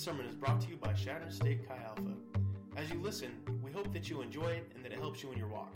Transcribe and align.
This 0.00 0.06
sermon 0.06 0.24
is 0.24 0.34
brought 0.34 0.62
to 0.62 0.68
you 0.70 0.78
by 0.78 0.94
Chadron 0.94 1.30
State 1.30 1.68
Chi 1.68 1.76
Alpha. 1.86 2.14
As 2.74 2.90
you 2.90 2.98
listen, 3.02 3.32
we 3.62 3.70
hope 3.70 3.92
that 3.92 4.08
you 4.08 4.22
enjoy 4.22 4.46
it 4.46 4.72
and 4.74 4.82
that 4.82 4.92
it 4.92 4.98
helps 4.98 5.22
you 5.22 5.30
in 5.30 5.36
your 5.36 5.48
walk. 5.48 5.74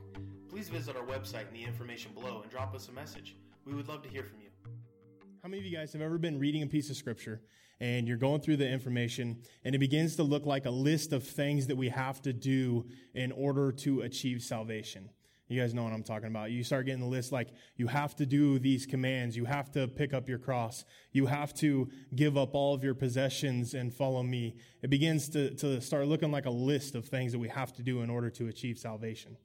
Please 0.48 0.70
visit 0.70 0.96
our 0.96 1.02
website 1.02 1.46
in 1.48 1.52
the 1.52 1.62
information 1.62 2.10
below 2.14 2.40
and 2.40 2.50
drop 2.50 2.74
us 2.74 2.88
a 2.88 2.92
message. 2.92 3.36
We 3.66 3.74
would 3.74 3.86
love 3.86 4.02
to 4.02 4.08
hear 4.08 4.22
from 4.22 4.40
you. 4.40 4.48
How 5.42 5.50
many 5.50 5.58
of 5.58 5.66
you 5.66 5.76
guys 5.76 5.92
have 5.92 6.00
ever 6.00 6.16
been 6.16 6.38
reading 6.38 6.62
a 6.62 6.66
piece 6.66 6.88
of 6.88 6.96
scripture 6.96 7.42
and 7.80 8.08
you're 8.08 8.16
going 8.16 8.40
through 8.40 8.56
the 8.56 8.66
information 8.66 9.42
and 9.62 9.74
it 9.74 9.78
begins 9.78 10.16
to 10.16 10.22
look 10.22 10.46
like 10.46 10.64
a 10.64 10.70
list 10.70 11.12
of 11.12 11.22
things 11.22 11.66
that 11.66 11.76
we 11.76 11.90
have 11.90 12.22
to 12.22 12.32
do 12.32 12.86
in 13.14 13.30
order 13.30 13.72
to 13.72 14.00
achieve 14.00 14.40
salvation? 14.40 15.10
You 15.48 15.60
guys 15.60 15.74
know 15.74 15.84
what 15.84 15.92
I'm 15.92 16.02
talking 16.02 16.28
about. 16.28 16.52
You 16.52 16.64
start 16.64 16.86
getting 16.86 17.02
the 17.02 17.06
list 17.06 17.30
like 17.30 17.48
you 17.76 17.86
have 17.88 18.16
to 18.16 18.24
do 18.24 18.58
these 18.58 18.86
commands. 18.86 19.36
You 19.36 19.44
have 19.44 19.70
to 19.72 19.86
pick 19.86 20.14
up 20.14 20.26
your 20.26 20.38
cross. 20.38 20.86
You 21.12 21.26
have 21.26 21.52
to 21.54 21.90
give 22.14 22.38
up 22.38 22.54
all 22.54 22.74
of 22.74 22.82
your 22.82 22.94
possessions 22.94 23.74
and 23.74 23.92
follow 23.92 24.22
me. 24.22 24.56
It 24.82 24.88
begins 24.88 25.28
to, 25.30 25.54
to 25.56 25.82
start 25.82 26.08
looking 26.08 26.32
like 26.32 26.46
a 26.46 26.50
list 26.50 26.94
of 26.94 27.06
things 27.06 27.32
that 27.32 27.38
we 27.38 27.48
have 27.48 27.74
to 27.74 27.82
do 27.82 28.00
in 28.00 28.08
order 28.08 28.30
to 28.30 28.48
achieve 28.48 28.78
salvation. 28.78 29.36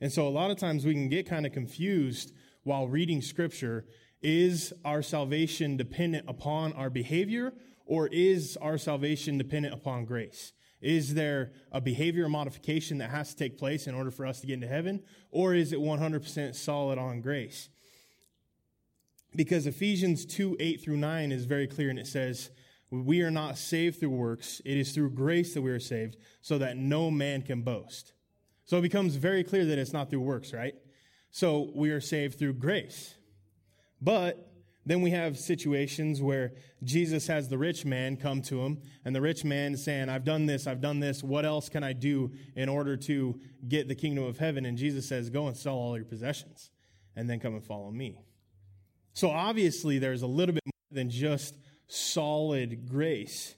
And 0.00 0.12
so 0.12 0.26
a 0.26 0.30
lot 0.30 0.50
of 0.50 0.58
times 0.58 0.84
we 0.84 0.92
can 0.92 1.08
get 1.08 1.28
kind 1.28 1.46
of 1.46 1.52
confused 1.52 2.32
while 2.64 2.88
reading 2.88 3.22
scripture. 3.22 3.84
Is 4.22 4.72
our 4.84 5.02
salvation 5.02 5.76
dependent 5.76 6.24
upon 6.28 6.72
our 6.72 6.90
behavior 6.90 7.52
or 7.86 8.08
is 8.08 8.58
our 8.60 8.76
salvation 8.76 9.38
dependent 9.38 9.72
upon 9.72 10.04
grace? 10.04 10.52
Is 10.84 11.14
there 11.14 11.52
a 11.72 11.80
behavior 11.80 12.28
modification 12.28 12.98
that 12.98 13.08
has 13.08 13.30
to 13.30 13.36
take 13.36 13.56
place 13.56 13.86
in 13.86 13.94
order 13.94 14.10
for 14.10 14.26
us 14.26 14.40
to 14.40 14.46
get 14.46 14.52
into 14.52 14.68
heaven? 14.68 15.02
Or 15.30 15.54
is 15.54 15.72
it 15.72 15.78
100% 15.78 16.54
solid 16.54 16.98
on 16.98 17.22
grace? 17.22 17.70
Because 19.34 19.66
Ephesians 19.66 20.26
2 20.26 20.58
8 20.60 20.82
through 20.82 20.98
9 20.98 21.32
is 21.32 21.46
very 21.46 21.66
clear 21.66 21.88
and 21.88 21.98
it 21.98 22.06
says, 22.06 22.50
We 22.90 23.22
are 23.22 23.30
not 23.30 23.56
saved 23.56 23.98
through 23.98 24.10
works. 24.10 24.60
It 24.66 24.76
is 24.76 24.92
through 24.92 25.12
grace 25.12 25.54
that 25.54 25.62
we 25.62 25.70
are 25.70 25.80
saved, 25.80 26.18
so 26.42 26.58
that 26.58 26.76
no 26.76 27.10
man 27.10 27.40
can 27.40 27.62
boast. 27.62 28.12
So 28.66 28.76
it 28.76 28.82
becomes 28.82 29.16
very 29.16 29.42
clear 29.42 29.64
that 29.64 29.78
it's 29.78 29.94
not 29.94 30.10
through 30.10 30.20
works, 30.20 30.52
right? 30.52 30.74
So 31.30 31.72
we 31.74 31.92
are 31.92 32.00
saved 32.00 32.38
through 32.38 32.54
grace. 32.54 33.14
But 34.02 34.53
then 34.86 35.00
we 35.00 35.10
have 35.10 35.38
situations 35.38 36.20
where 36.20 36.52
Jesus 36.82 37.26
has 37.26 37.48
the 37.48 37.56
rich 37.56 37.84
man 37.84 38.16
come 38.16 38.42
to 38.42 38.62
him, 38.62 38.82
and 39.04 39.14
the 39.14 39.20
rich 39.20 39.44
man 39.44 39.76
saying, 39.76 40.08
I've 40.08 40.24
done 40.24 40.46
this, 40.46 40.66
I've 40.66 40.80
done 40.80 41.00
this. 41.00 41.22
What 41.22 41.46
else 41.46 41.68
can 41.68 41.82
I 41.82 41.94
do 41.94 42.32
in 42.54 42.68
order 42.68 42.96
to 42.98 43.38
get 43.66 43.88
the 43.88 43.94
kingdom 43.94 44.24
of 44.24 44.38
heaven? 44.38 44.66
And 44.66 44.76
Jesus 44.76 45.08
says, 45.08 45.30
Go 45.30 45.46
and 45.46 45.56
sell 45.56 45.74
all 45.74 45.96
your 45.96 46.04
possessions, 46.04 46.70
and 47.16 47.28
then 47.28 47.40
come 47.40 47.54
and 47.54 47.64
follow 47.64 47.90
me. 47.90 48.18
So 49.14 49.30
obviously, 49.30 49.98
there's 49.98 50.22
a 50.22 50.26
little 50.26 50.54
bit 50.54 50.64
more 50.66 50.98
than 50.98 51.08
just 51.08 51.56
solid 51.86 52.88
grace. 52.88 53.54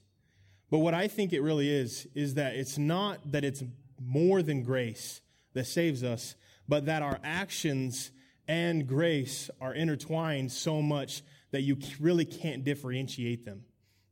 But 0.71 0.79
what 0.79 0.95
I 0.95 1.09
think 1.09 1.33
it 1.33 1.41
really 1.41 1.71
is, 1.71 2.07
is 2.15 2.35
that 2.35 2.55
it's 2.55 2.79
not 2.79 3.33
that 3.33 3.45
it's 3.45 3.65
more 4.01 4.43
than 4.43 4.63
grace 4.63 5.21
that 5.55 5.67
saves 5.67 6.05
us, 6.05 6.35
but 6.69 6.87
that 6.87 7.03
our 7.03 7.19
actions 7.25 8.11
and 8.49 8.87
grace 8.87 9.51
are 9.61 9.75
intertwined 9.75 10.53
so 10.53 10.81
much 10.81 11.23
that 11.51 11.63
you 11.63 11.79
really 12.01 12.25
can't 12.25 12.65
differentiate 12.65 13.45
them. 13.45 13.65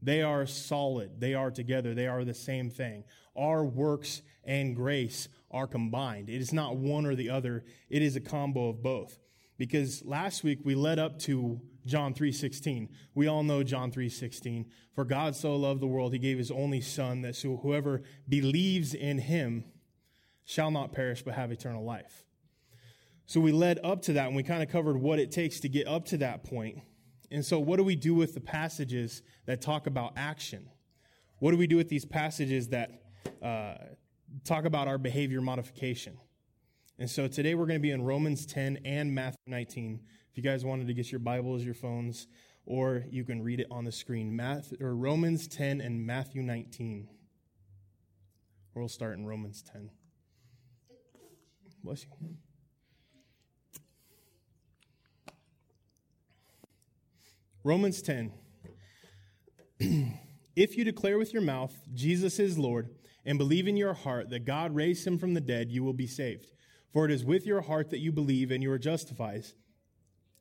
They 0.03 0.23
are 0.23 0.47
solid. 0.47 1.21
They 1.21 1.35
are 1.35 1.51
together. 1.51 1.95
They 1.95 2.07
are 2.07 2.25
the 2.25 2.35
same 2.35 2.71
thing. 2.71 3.05
Our 3.37 3.65
works 3.65 4.23
and 4.45 4.77
grace 4.77 5.29
are 5.51 5.67
combined. 5.67 6.29
It 6.29 6.41
is 6.41 6.53
not 6.53 6.77
one 6.77 7.07
or 7.07 7.15
the 7.15 7.31
other. 7.31 7.65
It 7.89 8.03
is 8.03 8.15
a 8.17 8.21
combo 8.21 8.69
of 8.69 8.83
both. 8.83 9.19
Because 9.57 10.05
last 10.05 10.45
week 10.45 10.61
we 10.65 10.75
led 10.75 10.99
up 10.99 11.19
to 11.21 11.61
John 11.87 12.13
3:16. 12.13 12.89
We 13.15 13.27
all 13.27 13.43
know 13.43 13.63
John 13.63 13.91
3:16. 13.91 14.67
For 14.93 15.05
God 15.05 15.37
so 15.37 15.57
loved 15.57 15.81
the 15.81 15.87
world 15.87 16.13
he 16.13 16.19
gave 16.19 16.39
his 16.39 16.51
only 16.51 16.81
son 16.81 17.23
that 17.23 17.37
whoever 17.39 18.03
believes 18.29 18.95
in 18.95 19.19
him 19.19 19.65
shall 20.45 20.71
not 20.71 20.93
perish 20.93 21.23
but 21.23 21.35
have 21.35 21.53
eternal 21.53 21.85
life. 21.85 22.24
So 23.27 23.41
we 23.41 23.53
led 23.53 23.81
up 23.83 24.03
to 24.03 24.15
that 24.15 24.27
and 24.27 24.37
we 24.37 24.43
kind 24.43 24.63
of 24.63 24.69
covered 24.69 24.97
what 24.97 25.19
it 25.19 25.31
takes 25.31 25.61
to 25.61 25.69
get 25.69 25.87
up 25.87 26.05
to 26.07 26.19
that 26.19 26.45
point. 26.45 26.79
And 27.31 27.45
so, 27.45 27.59
what 27.59 27.79
do 27.79 27.85
we 27.85 27.97
do 27.97 28.15
with 28.15 28.35
the 28.35 28.41
passages 28.41 29.23
that 29.47 29.61
talk 29.61 29.87
about 29.87 30.13
action? 30.17 30.69
What 31.39 31.51
do 31.51 31.57
we 31.57 31.67
do 31.67 31.77
with 31.77 31.89
these 31.89 32.05
passages 32.05 32.69
that 32.69 33.03
uh, 33.43 33.75
talk 34.45 34.67
about 34.67 34.89
our 34.89 34.99
behavior 34.99 35.41
modification? 35.41 36.19
And 36.99 37.11
so, 37.11 37.27
today 37.27 37.55
we're 37.55 37.67
going 37.67 37.79
to 37.79 37.83
be 37.83 37.91
in 37.91 38.03
Romans 38.03 38.47
10 38.47 38.81
and 38.85 39.15
Matthew 39.15 39.39
19. 39.47 40.01
If 40.31 40.37
you 40.37 40.43
guys 40.43 40.65
wanted 40.65 40.87
to 40.87 40.95
get 40.95 41.11
your 41.11 41.19
Bibles, 41.19 41.65
your 41.65 41.75
phones, 41.75 42.29
or 42.67 43.05
you 43.11 43.25
can 43.25 43.43
read 43.43 43.61
it 43.61 43.67
on 43.71 43.85
the 43.85 43.93
screen. 43.93 44.35
Math, 44.35 44.73
or 44.81 44.95
Romans 44.95 45.49
10 45.49 45.81
and 45.81 46.07
Matthew 46.07 46.43
19. 46.43 47.09
We'll 48.75 48.89
start 48.89 49.17
in 49.17 49.27
Romans 49.27 49.63
10. 49.63 49.91
Bless 51.83 52.05
you. 52.05 52.37
Romans 57.67 58.03
10. 58.03 58.31
if 60.55 60.77
you 60.77 60.85
declare 60.85 61.17
with 61.17 61.33
your 61.33 61.41
mouth 61.41 61.75
Jesus 61.95 62.39
is 62.39 62.59
Lord 62.59 62.91
and 63.25 63.39
believe 63.39 63.67
in 63.67 63.79
your 63.79 63.95
heart 63.95 64.29
that 64.29 64.45
God 64.45 64.75
raised 64.75 65.07
him 65.07 65.19
from 65.19 65.33
the 65.33 65.41
dead, 65.41 65.73
you 65.73 65.83
will 65.83 65.95
be 65.95 66.07
saved. 66.07 66.53
For 66.93 67.07
it 67.07 67.11
is 67.11 67.25
with 67.25 67.47
your 67.47 67.63
heart 67.63 67.89
that 67.89 68.01
you 68.01 68.13
believe 68.13 68.51
and 68.51 68.63
you 68.63 68.71
are 68.71 68.79
justified. 68.79 69.47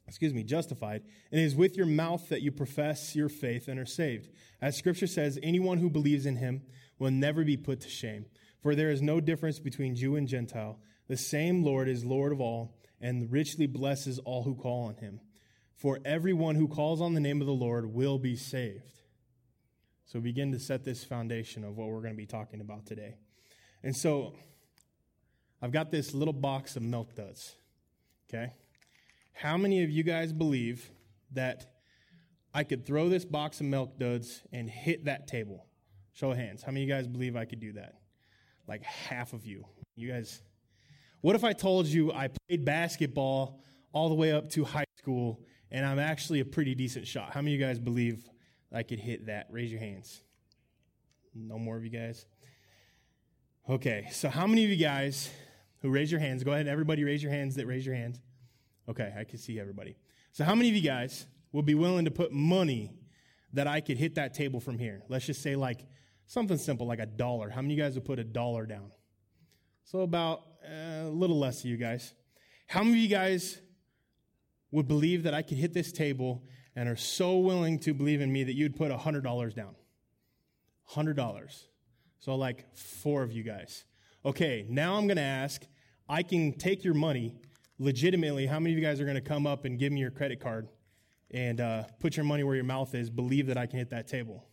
Excuse 0.06 0.34
me, 0.34 0.44
justified. 0.44 1.04
And 1.32 1.40
it 1.40 1.46
is 1.46 1.56
with 1.56 1.78
your 1.78 1.86
mouth 1.86 2.28
that 2.28 2.42
you 2.42 2.52
profess 2.52 3.16
your 3.16 3.30
faith 3.30 3.70
and 3.70 3.80
are 3.80 3.86
saved. 3.86 4.28
As 4.62 4.76
scripture 4.76 5.08
says, 5.08 5.40
anyone 5.42 5.78
who 5.78 5.90
believes 5.90 6.26
in 6.26 6.36
him 6.36 6.64
will 7.00 7.12
never 7.12 7.46
be 7.46 7.56
put 7.56 7.80
to 7.82 7.90
shame. 7.90 8.26
For 8.62 8.76
there 8.76 8.92
is 8.92 9.02
no 9.02 9.22
difference 9.22 9.60
between 9.60 9.96
Jew 9.96 10.18
and 10.18 10.28
Gentile. 10.28 10.78
The 11.08 11.16
same 11.16 11.64
Lord 11.64 11.88
is 11.88 12.04
Lord 12.04 12.34
of 12.34 12.42
all 12.42 12.76
and 13.00 13.32
richly 13.32 13.66
blesses 13.66 14.20
all 14.20 14.44
who 14.44 14.56
call 14.56 14.88
on 14.88 14.96
him. 14.96 15.22
For 15.84 16.00
everyone 16.06 16.56
who 16.56 16.70
calls 16.70 17.02
on 17.02 17.14
the 17.14 17.20
name 17.20 17.42
of 17.42 17.46
the 17.46 17.52
Lord 17.52 17.94
will 17.94 18.18
be 18.18 18.38
saved. 18.38 19.02
So 20.06 20.22
begin 20.22 20.54
to 20.54 20.60
set 20.60 20.86
this 20.86 21.04
foundation 21.04 21.66
of 21.66 21.76
what 21.76 21.90
we're 21.90 22.00
going 22.00 22.14
to 22.14 22.18
be 22.18 22.26
talking 22.26 22.62
about 22.62 22.86
today. 22.86 23.16
And 23.84 23.94
so 23.94 24.34
I've 25.62 25.74
got 25.74 25.92
this 25.92 26.14
little 26.14 26.34
box 26.34 26.78
of 26.78 26.84
milk 26.84 27.16
duds. 27.18 27.56
Okay? 28.30 28.54
How 29.34 29.58
many 29.58 29.84
of 29.84 29.90
you 29.90 30.04
guys 30.04 30.32
believe 30.32 30.90
that 31.34 31.74
I 32.54 32.64
could 32.64 32.86
throw 32.86 33.10
this 33.10 33.26
box 33.26 33.60
of 33.60 33.66
milk 33.66 34.00
duds 34.00 34.42
and 34.54 34.70
hit 34.70 35.04
that 35.04 35.28
table? 35.28 35.66
Show 36.14 36.32
of 36.32 36.38
hands. 36.38 36.64
How 36.64 36.72
many 36.72 36.84
of 36.84 36.88
you 36.88 36.96
guys 36.96 37.08
believe 37.08 37.36
I 37.36 37.44
could 37.44 37.60
do 37.60 37.74
that? 37.74 37.96
Like 38.70 38.84
half 38.84 39.34
of 39.34 39.46
you. 39.46 39.66
You 39.98 40.14
guys. 40.14 40.44
What 41.20 41.36
if 41.36 41.44
I 41.44 41.52
told 41.52 41.88
you 41.88 42.14
I 42.14 42.30
played 42.48 42.64
basketball 42.64 43.60
all 43.92 44.08
the 44.08 44.16
way 44.16 44.32
up 44.32 44.50
to 44.52 44.64
high 44.64 44.86
school 44.98 45.42
and 45.74 45.86
I'm 45.86 46.00
actually 46.00 46.40
a 46.40 46.46
pretty 46.46 46.76
decent 46.76 47.06
shot. 47.08 47.34
How 47.34 47.42
many 47.42 47.56
of 47.56 47.60
you 47.60 47.66
guys 47.66 47.80
believe 47.80 48.30
I 48.72 48.84
could 48.84 49.00
hit 49.00 49.26
that? 49.26 49.48
Raise 49.50 49.72
your 49.72 49.82
hands. 49.82 50.22
No 51.36 51.58
more 51.58 51.76
of 51.76 51.84
you 51.84 51.90
guys? 51.90 52.26
Okay, 53.70 54.08
so 54.12 54.30
how 54.30 54.48
many 54.48 54.64
of 54.64 54.70
you 54.70 54.78
guys 54.78 55.30
who 55.84 55.90
raise 55.90 56.10
your 56.10 56.20
hands, 56.20 56.44
go 56.44 56.54
ahead, 56.54 56.68
everybody 56.68 57.04
raise 57.04 57.22
your 57.22 57.32
hands 57.32 57.56
that 57.56 57.68
raise 57.68 57.86
your 57.86 57.94
hands. 57.94 58.20
Okay, 58.90 59.14
I 59.18 59.26
can 59.26 59.38
see 59.38 59.60
everybody. 59.60 59.98
So, 60.32 60.44
how 60.46 60.56
many 60.56 60.70
of 60.70 60.76
you 60.76 60.82
guys 60.82 61.28
will 61.52 61.62
be 61.62 61.76
willing 61.76 62.06
to 62.06 62.12
put 62.12 62.32
money 62.32 62.96
that 63.52 63.68
I 63.68 63.82
could 63.82 63.98
hit 63.98 64.16
that 64.16 64.34
table 64.34 64.60
from 64.60 64.80
here? 64.80 65.04
Let's 65.10 65.26
just 65.26 65.44
say, 65.44 65.56
like, 65.56 65.86
something 66.26 66.58
simple, 66.58 66.88
like 66.88 67.00
a 67.00 67.06
dollar. 67.06 67.50
How 67.50 67.62
many 67.62 67.74
of 67.74 67.78
you 67.78 67.84
guys 67.84 67.96
would 67.96 68.06
put 68.06 68.18
a 68.18 68.24
dollar 68.24 68.66
down? 68.66 68.92
So, 69.84 70.00
about 70.00 70.44
uh, 70.66 71.08
a 71.08 71.10
little 71.10 71.38
less 71.38 71.60
of 71.60 71.66
you 71.66 71.78
guys. 71.78 72.14
How 72.68 72.82
many 72.82 72.98
of 72.98 73.04
you 73.04 73.10
guys 73.10 73.60
would 74.74 74.88
believe 74.88 75.22
that 75.22 75.36
I 75.36 75.44
could 75.44 75.60
hit 75.60 75.72
this 75.72 75.92
table 75.92 76.44
and 76.76 76.90
are 76.90 76.96
so 76.96 77.38
willing 77.38 77.78
to 77.82 77.94
believe 77.94 78.22
in 78.22 78.34
me 78.34 78.44
that 78.44 78.56
you'd 78.56 78.76
put 78.76 78.92
$100 78.92 79.54
down. 79.54 79.76
$100. 80.92 81.64
So, 82.18 82.36
like 82.36 82.76
four 82.76 83.22
of 83.22 83.32
you 83.32 83.44
guys. 83.44 83.86
Okay, 84.26 84.66
now 84.68 84.96
I'm 84.96 85.06
going 85.06 85.18
to 85.18 85.22
ask 85.22 85.62
I 86.10 86.24
can 86.24 86.54
take 86.54 86.84
your 86.84 86.96
money 86.96 87.36
legitimately. 87.78 88.48
How 88.48 88.60
many 88.60 88.74
of 88.74 88.80
you 88.80 88.84
guys 88.84 89.00
are 89.00 89.06
going 89.06 89.16
to 89.16 89.22
come 89.22 89.46
up 89.46 89.66
and 89.66 89.78
give 89.78 89.94
me 89.94 90.02
your 90.02 90.10
credit 90.10 90.40
card 90.40 90.68
and 91.30 91.62
uh, 91.62 91.84
put 92.00 92.18
your 92.18 92.26
money 92.26 92.44
where 92.44 92.56
your 92.56 92.64
mouth 92.64 92.96
is? 92.96 93.12
Believe 93.12 93.48
that 93.48 93.58
I 93.58 93.68
can 93.68 93.78
hit 93.78 93.92
that 93.92 94.08
table. 94.08 94.48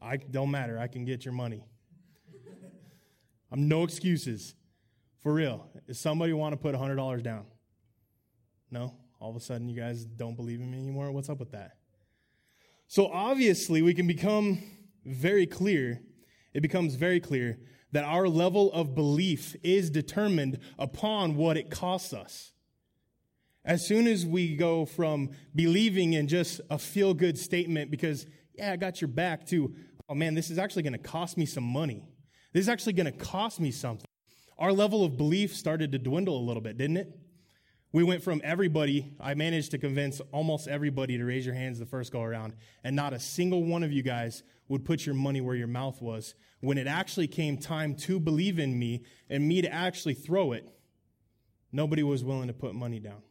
I 0.00 0.16
don't 0.16 0.50
matter. 0.50 0.78
I 0.78 0.86
can 0.86 1.04
get 1.04 1.26
your 1.26 1.34
money. 1.34 1.62
I'm 3.52 3.68
no 3.68 3.82
excuses. 3.82 4.54
For 5.22 5.34
real. 5.34 5.68
Does 5.86 5.98
somebody 5.98 6.32
want 6.32 6.54
to 6.54 6.56
put 6.56 6.74
$100 6.74 7.22
down? 7.22 7.44
No? 8.70 8.94
All 9.20 9.30
of 9.30 9.36
a 9.36 9.40
sudden, 9.40 9.68
you 9.68 9.78
guys 9.78 10.04
don't 10.04 10.36
believe 10.36 10.60
in 10.60 10.70
me 10.70 10.78
anymore? 10.78 11.10
What's 11.10 11.28
up 11.28 11.38
with 11.38 11.52
that? 11.52 11.76
So, 12.86 13.08
obviously, 13.08 13.82
we 13.82 13.94
can 13.94 14.06
become 14.06 14.62
very 15.04 15.46
clear. 15.46 16.00
It 16.52 16.60
becomes 16.60 16.94
very 16.94 17.20
clear 17.20 17.58
that 17.92 18.04
our 18.04 18.28
level 18.28 18.72
of 18.72 18.94
belief 18.94 19.56
is 19.62 19.90
determined 19.90 20.58
upon 20.78 21.36
what 21.36 21.56
it 21.56 21.70
costs 21.70 22.12
us. 22.12 22.52
As 23.64 23.86
soon 23.86 24.06
as 24.06 24.24
we 24.24 24.54
go 24.54 24.84
from 24.84 25.30
believing 25.54 26.12
in 26.12 26.28
just 26.28 26.60
a 26.70 26.78
feel 26.78 27.14
good 27.14 27.36
statement, 27.38 27.90
because 27.90 28.26
yeah, 28.54 28.72
I 28.72 28.76
got 28.76 29.00
your 29.00 29.08
back, 29.08 29.46
to, 29.48 29.74
oh 30.08 30.14
man, 30.14 30.34
this 30.34 30.50
is 30.50 30.58
actually 30.58 30.82
going 30.82 30.92
to 30.92 30.98
cost 30.98 31.36
me 31.36 31.46
some 31.46 31.64
money. 31.64 32.04
This 32.52 32.62
is 32.62 32.68
actually 32.68 32.92
going 32.92 33.06
to 33.06 33.12
cost 33.12 33.60
me 33.60 33.70
something. 33.70 34.06
Our 34.58 34.72
level 34.72 35.04
of 35.04 35.16
belief 35.16 35.54
started 35.54 35.92
to 35.92 35.98
dwindle 35.98 36.38
a 36.38 36.44
little 36.44 36.62
bit, 36.62 36.78
didn't 36.78 36.96
it? 36.96 37.18
We 37.96 38.04
went 38.04 38.22
from 38.22 38.42
everybody, 38.44 39.14
I 39.18 39.32
managed 39.32 39.70
to 39.70 39.78
convince 39.78 40.20
almost 40.30 40.68
everybody 40.68 41.16
to 41.16 41.24
raise 41.24 41.46
your 41.46 41.54
hands 41.54 41.78
the 41.78 41.86
first 41.86 42.12
go 42.12 42.20
around, 42.20 42.52
and 42.84 42.94
not 42.94 43.14
a 43.14 43.18
single 43.18 43.64
one 43.64 43.82
of 43.82 43.90
you 43.90 44.02
guys 44.02 44.42
would 44.68 44.84
put 44.84 45.06
your 45.06 45.14
money 45.14 45.40
where 45.40 45.54
your 45.54 45.66
mouth 45.66 46.02
was. 46.02 46.34
When 46.60 46.76
it 46.76 46.86
actually 46.86 47.26
came 47.26 47.56
time 47.56 47.94
to 48.00 48.20
believe 48.20 48.58
in 48.58 48.78
me 48.78 49.04
and 49.30 49.48
me 49.48 49.62
to 49.62 49.72
actually 49.72 50.12
throw 50.12 50.52
it, 50.52 50.68
nobody 51.72 52.02
was 52.02 52.22
willing 52.22 52.48
to 52.48 52.52
put 52.52 52.74
money 52.74 53.00
down. 53.00 53.22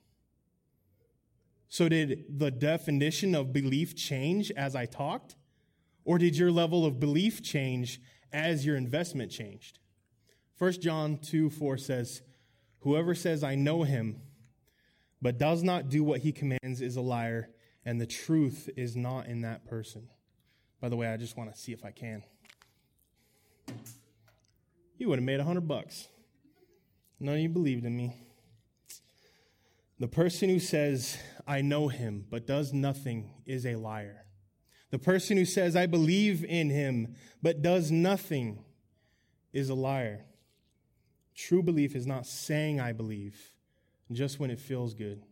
So, 1.67 1.87
did 1.87 2.25
the 2.27 2.49
definition 2.49 3.35
of 3.35 3.53
belief 3.53 3.95
change 3.95 4.49
as 4.49 4.75
I 4.75 4.87
talked? 4.87 5.35
Or 6.05 6.17
did 6.17 6.37
your 6.37 6.51
level 6.51 6.87
of 6.87 6.99
belief 6.99 7.43
change 7.43 8.01
as 8.33 8.65
your 8.65 8.77
investment 8.77 9.31
changed? 9.31 9.77
1 10.57 10.71
John 10.81 11.19
2 11.19 11.51
4 11.51 11.77
says, 11.77 12.23
Whoever 12.79 13.13
says, 13.13 13.43
I 13.43 13.53
know 13.53 13.83
him, 13.83 14.21
but 15.21 15.37
does 15.37 15.63
not 15.63 15.89
do 15.89 16.03
what 16.03 16.21
he 16.21 16.31
commands 16.31 16.81
is 16.81 16.95
a 16.95 17.01
liar, 17.01 17.49
and 17.85 17.99
the 17.99 18.05
truth 18.05 18.69
is 18.75 18.95
not 18.95 19.27
in 19.27 19.41
that 19.41 19.65
person. 19.65 20.09
By 20.81 20.89
the 20.89 20.95
way, 20.95 21.07
I 21.07 21.17
just 21.17 21.37
want 21.37 21.53
to 21.53 21.59
see 21.59 21.71
if 21.71 21.83
I 21.85 21.91
can. 21.91 22.23
You 24.97 25.09
would 25.09 25.19
have 25.19 25.25
made 25.25 25.39
a 25.39 25.43
hundred 25.43 25.67
bucks. 25.67 26.07
None 27.19 27.35
of 27.35 27.41
you 27.41 27.49
believed 27.49 27.85
in 27.85 27.95
me. 27.95 28.15
The 29.99 30.07
person 30.07 30.49
who 30.49 30.59
says, 30.59 31.17
I 31.47 31.61
know 31.61 31.87
him, 31.87 32.25
but 32.29 32.45
does 32.45 32.73
nothing 32.73 33.31
is 33.45 33.65
a 33.65 33.75
liar. 33.75 34.25
The 34.91 34.99
person 34.99 35.37
who 35.37 35.45
says, 35.45 35.75
I 35.75 35.85
believe 35.85 36.43
in 36.43 36.69
him, 36.69 37.15
but 37.41 37.61
does 37.61 37.91
nothing 37.91 38.63
is 39.53 39.69
a 39.69 39.75
liar. 39.75 40.25
True 41.33 41.63
belief 41.63 41.95
is 41.95 42.05
not 42.05 42.25
saying 42.25 42.79
I 42.79 42.91
believe 42.91 43.51
just 44.11 44.39
when 44.39 44.51
it 44.51 44.59
feels 44.59 44.93
good. 44.93 45.23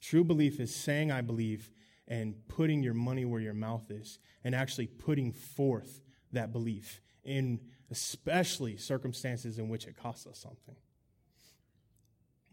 True 0.00 0.24
belief 0.24 0.60
is 0.60 0.74
saying 0.74 1.10
I 1.10 1.20
believe 1.20 1.70
and 2.06 2.34
putting 2.48 2.82
your 2.82 2.94
money 2.94 3.24
where 3.24 3.40
your 3.40 3.54
mouth 3.54 3.90
is 3.90 4.18
and 4.44 4.54
actually 4.54 4.86
putting 4.86 5.32
forth 5.32 6.00
that 6.32 6.52
belief 6.52 7.00
in 7.24 7.60
especially 7.90 8.76
circumstances 8.76 9.58
in 9.58 9.68
which 9.68 9.86
it 9.86 9.96
costs 9.96 10.26
us 10.26 10.38
something. 10.38 10.76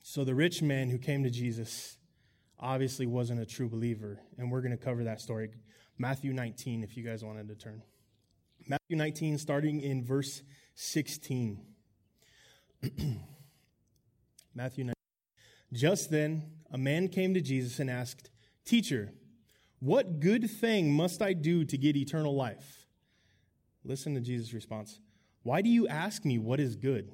So 0.02 0.24
the 0.24 0.36
rich 0.36 0.62
man 0.62 0.90
who 0.90 0.98
came 0.98 1.24
to 1.24 1.30
Jesus 1.30 1.98
obviously 2.60 3.06
wasn't 3.06 3.42
a 3.42 3.46
true 3.46 3.68
believer, 3.68 4.20
and 4.38 4.52
we're 4.52 4.62
going 4.62 4.78
to 4.78 4.84
cover 4.84 5.04
that 5.06 5.20
story. 5.20 5.50
Matthew 5.98 6.34
19, 6.34 6.84
if 6.84 6.96
you 6.96 7.04
guys 7.04 7.24
wanted 7.24 7.48
to 7.48 7.56
turn. 7.56 7.82
Matthew 8.68 8.98
19, 8.98 9.38
starting 9.38 9.82
in 9.82 10.04
verse 10.04 10.44
16. 10.76 11.60
Matthew 14.54 14.84
19. 14.84 14.95
Just 15.76 16.10
then, 16.10 16.44
a 16.72 16.78
man 16.78 17.10
came 17.10 17.34
to 17.34 17.42
Jesus 17.42 17.80
and 17.80 17.90
asked, 17.90 18.30
Teacher, 18.64 19.12
what 19.80 20.22
good 20.22 20.50
thing 20.50 20.94
must 20.94 21.22
I 21.22 21.34
do 21.34 21.66
to 21.66 21.78
get 21.78 21.98
eternal 21.98 22.34
life? 22.34 22.88
Listen 23.84 24.16
to 24.16 24.22
Jesus' 24.22 24.54
response. 24.54 25.02
Why 25.44 25.62
do 25.62 25.70
you 25.70 25.86
ask 25.90 26.24
me 26.24 26.40
what 26.40 26.62
is 26.62 26.78
good? 26.78 27.12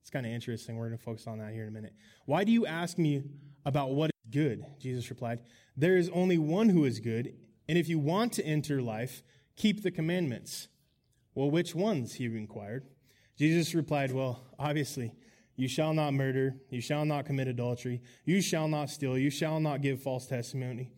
It's 0.00 0.08
kind 0.08 0.24
of 0.24 0.32
interesting. 0.32 0.76
We're 0.76 0.86
going 0.86 0.98
to 0.98 1.04
focus 1.04 1.26
on 1.26 1.38
that 1.38 1.52
here 1.52 1.64
in 1.64 1.68
a 1.68 1.72
minute. 1.72 1.92
Why 2.24 2.44
do 2.44 2.50
you 2.50 2.66
ask 2.66 2.96
me 2.96 3.24
about 3.66 3.90
what 3.90 4.06
is 4.06 4.30
good? 4.30 4.64
Jesus 4.80 5.10
replied, 5.10 5.42
There 5.76 5.98
is 5.98 6.08
only 6.08 6.38
one 6.38 6.70
who 6.70 6.86
is 6.86 7.00
good, 7.00 7.34
and 7.68 7.76
if 7.76 7.90
you 7.90 7.98
want 7.98 8.32
to 8.32 8.44
enter 8.44 8.80
life, 8.80 9.22
keep 9.54 9.82
the 9.82 9.90
commandments. 9.90 10.68
Well, 11.34 11.50
which 11.50 11.74
ones? 11.74 12.14
He 12.14 12.24
inquired. 12.24 12.86
Jesus 13.36 13.74
replied, 13.74 14.12
Well, 14.12 14.46
obviously, 14.58 15.12
you 15.58 15.66
shall 15.66 15.92
not 15.92 16.14
murder, 16.14 16.54
you 16.70 16.80
shall 16.80 17.04
not 17.04 17.26
commit 17.26 17.48
adultery, 17.48 18.00
you 18.24 18.40
shall 18.40 18.68
not 18.68 18.88
steal, 18.88 19.18
you 19.18 19.28
shall 19.28 19.58
not 19.58 19.82
give 19.82 20.00
false 20.00 20.24
testimony, 20.24 20.92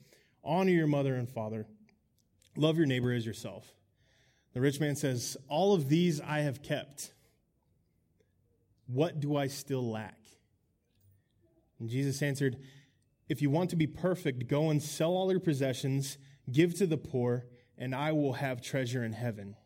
honor 0.45 0.71
your 0.71 0.87
mother 0.87 1.15
and 1.15 1.31
father, 1.31 1.67
love 2.59 2.77
your 2.77 2.85
neighbor 2.85 3.11
as 3.11 3.25
yourself. 3.25 3.73
The 4.53 4.61
rich 4.61 4.79
man 4.79 4.97
says, 4.97 5.39
All 5.49 5.73
of 5.73 5.89
these 5.89 6.21
I 6.21 6.41
have 6.41 6.63
kept. 6.63 7.15
What 8.87 9.19
do 9.19 9.35
I 9.35 9.47
still 9.47 9.91
lack? 9.91 10.19
And 11.79 11.89
Jesus 11.89 12.21
answered, 12.21 12.59
If 13.31 13.41
you 13.41 13.49
want 13.49 13.71
to 13.71 13.77
be 13.77 13.87
perfect, 13.87 14.47
go 14.47 14.69
and 14.69 14.83
sell 14.83 15.13
all 15.13 15.31
your 15.31 15.41
possessions, 15.41 16.19
give 16.53 16.75
to 16.75 16.87
the 16.87 16.99
poor, 16.99 17.47
and 17.79 17.95
I 17.95 18.13
will 18.13 18.35
have 18.35 18.61
treasure 18.61 19.05
in 19.05 19.15
heaven. 19.15 19.57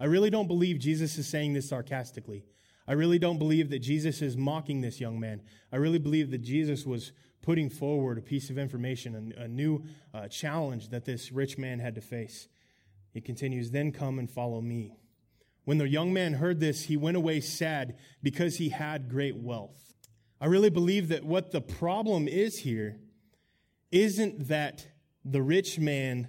I 0.00 0.06
really 0.06 0.30
don't 0.30 0.48
believe 0.48 0.78
Jesus 0.78 1.18
is 1.18 1.28
saying 1.28 1.52
this 1.52 1.68
sarcastically. 1.68 2.46
I 2.90 2.94
really 2.94 3.20
don't 3.20 3.38
believe 3.38 3.70
that 3.70 3.78
Jesus 3.78 4.20
is 4.20 4.36
mocking 4.36 4.80
this 4.80 4.98
young 4.98 5.20
man. 5.20 5.42
I 5.72 5.76
really 5.76 6.00
believe 6.00 6.32
that 6.32 6.42
Jesus 6.42 6.84
was 6.84 7.12
putting 7.40 7.70
forward 7.70 8.18
a 8.18 8.20
piece 8.20 8.50
of 8.50 8.58
information, 8.58 9.32
a, 9.38 9.44
a 9.44 9.46
new 9.46 9.84
uh, 10.12 10.26
challenge 10.26 10.88
that 10.88 11.04
this 11.04 11.30
rich 11.30 11.56
man 11.56 11.78
had 11.78 11.94
to 11.94 12.00
face. 12.00 12.48
He 13.12 13.20
continues, 13.20 13.70
Then 13.70 13.92
come 13.92 14.18
and 14.18 14.28
follow 14.28 14.60
me. 14.60 14.96
When 15.64 15.78
the 15.78 15.88
young 15.88 16.12
man 16.12 16.34
heard 16.34 16.58
this, 16.58 16.86
he 16.86 16.96
went 16.96 17.16
away 17.16 17.38
sad 17.38 17.96
because 18.24 18.56
he 18.56 18.70
had 18.70 19.08
great 19.08 19.36
wealth. 19.36 19.94
I 20.40 20.46
really 20.46 20.68
believe 20.68 21.06
that 21.10 21.22
what 21.22 21.52
the 21.52 21.60
problem 21.60 22.26
is 22.26 22.58
here 22.58 22.98
isn't 23.92 24.48
that 24.48 24.88
the 25.24 25.42
rich 25.42 25.78
man 25.78 26.26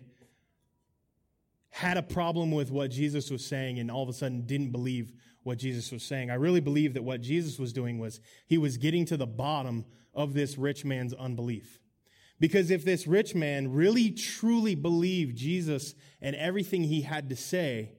had 1.72 1.98
a 1.98 2.04
problem 2.04 2.52
with 2.52 2.70
what 2.70 2.92
Jesus 2.92 3.32
was 3.32 3.46
saying 3.46 3.80
and 3.80 3.90
all 3.90 4.04
of 4.04 4.10
a 4.10 4.14
sudden 4.14 4.46
didn't 4.46 4.72
believe 4.72 5.14
what 5.44 5.58
Jesus 5.58 5.92
was 5.92 6.04
saying. 6.04 6.30
I 6.30 6.36
really 6.36 6.60
believe 6.60 6.94
that 6.94 7.04
what 7.04 7.22
Jesus 7.22 7.58
was 7.58 7.74
doing 7.74 7.98
was 7.98 8.20
he 8.46 8.58
was 8.58 8.78
getting 8.78 9.06
to 9.06 9.18
the 9.18 9.26
bottom 9.26 9.86
of 10.14 10.34
this 10.34 10.58
rich 10.58 10.86
man's 10.86 11.14
unbelief. 11.14 11.80
Because 12.40 12.72
if 12.72 12.84
this 12.84 13.08
rich 13.08 13.34
man 13.34 13.72
really 13.72 14.12
truly 14.12 14.76
believed 14.76 15.38
Jesus 15.38 15.96
and 16.22 16.36
everything 16.36 16.84
he 16.84 17.02
had 17.02 17.30
to 17.30 17.36
say, 17.36 17.94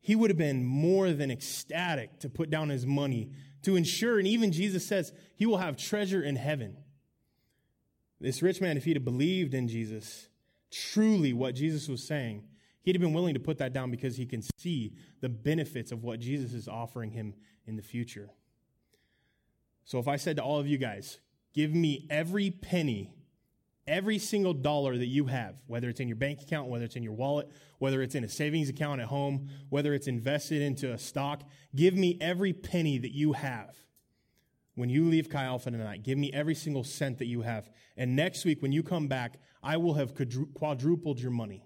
he 0.00 0.16
would 0.16 0.30
have 0.30 0.36
been 0.36 0.64
more 0.64 1.12
than 1.12 1.30
ecstatic 1.30 2.20
to 2.20 2.28
put 2.28 2.50
down 2.50 2.70
his 2.70 2.84
money 2.84 3.30
to 3.62 3.76
ensure, 3.76 4.18
and 4.18 4.26
even 4.26 4.52
Jesus 4.52 4.84
says, 4.84 5.12
he 5.36 5.46
will 5.46 5.58
have 5.58 5.76
treasure 5.76 6.22
in 6.22 6.36
heaven. 6.36 6.76
This 8.20 8.42
rich 8.42 8.60
man, 8.60 8.76
if 8.76 8.84
he'd 8.84 8.96
have 8.96 9.04
believed 9.04 9.54
in 9.54 9.68
Jesus, 9.68 10.28
truly 10.70 11.32
what 11.32 11.54
Jesus 11.54 11.88
was 11.88 12.06
saying, 12.06 12.44
he'd 12.84 12.94
have 12.94 13.02
been 13.02 13.12
willing 13.12 13.34
to 13.34 13.40
put 13.40 13.58
that 13.58 13.72
down 13.72 13.90
because 13.90 14.16
he 14.16 14.24
can 14.24 14.42
see 14.58 14.94
the 15.20 15.28
benefits 15.28 15.92
of 15.92 16.04
what 16.04 16.20
Jesus 16.20 16.52
is 16.54 16.68
offering 16.68 17.10
him 17.10 17.34
in 17.66 17.76
the 17.76 17.82
future. 17.82 18.30
So 19.84 19.98
if 19.98 20.08
I 20.08 20.16
said 20.16 20.36
to 20.36 20.42
all 20.42 20.60
of 20.60 20.66
you 20.66 20.78
guys, 20.78 21.18
give 21.52 21.74
me 21.74 22.06
every 22.08 22.50
penny 22.50 23.14
every 23.86 24.18
single 24.18 24.54
dollar 24.54 24.96
that 24.96 25.06
you 25.06 25.26
have, 25.26 25.56
whether 25.66 25.88
it's 25.88 26.00
in 26.00 26.08
your 26.08 26.16
bank 26.16 26.42
account, 26.42 26.68
whether 26.68 26.84
it's 26.84 26.96
in 26.96 27.02
your 27.02 27.12
wallet, 27.12 27.50
whether 27.78 28.02
it's 28.02 28.14
in 28.14 28.24
a 28.24 28.28
savings 28.28 28.68
account 28.68 29.00
at 29.00 29.08
home, 29.08 29.48
whether 29.68 29.94
it's 29.94 30.06
invested 30.06 30.62
into 30.62 30.92
a 30.92 30.98
stock, 30.98 31.42
give 31.74 31.94
me 31.94 32.18
every 32.20 32.52
penny 32.52 32.98
that 32.98 33.12
you 33.12 33.32
have. 33.32 33.76
When 34.74 34.88
you 34.88 35.04
leave 35.04 35.28
Chi 35.28 35.44
Alpha 35.44 35.70
tonight, 35.70 36.02
give 36.02 36.18
me 36.18 36.32
every 36.32 36.54
single 36.54 36.82
cent 36.82 37.18
that 37.18 37.26
you 37.26 37.42
have. 37.42 37.70
And 37.96 38.16
next 38.16 38.44
week, 38.44 38.60
when 38.60 38.72
you 38.72 38.82
come 38.82 39.06
back, 39.06 39.38
I 39.62 39.76
will 39.76 39.94
have 39.94 40.14
quadrupled 40.54 41.20
your 41.20 41.30
money. 41.30 41.64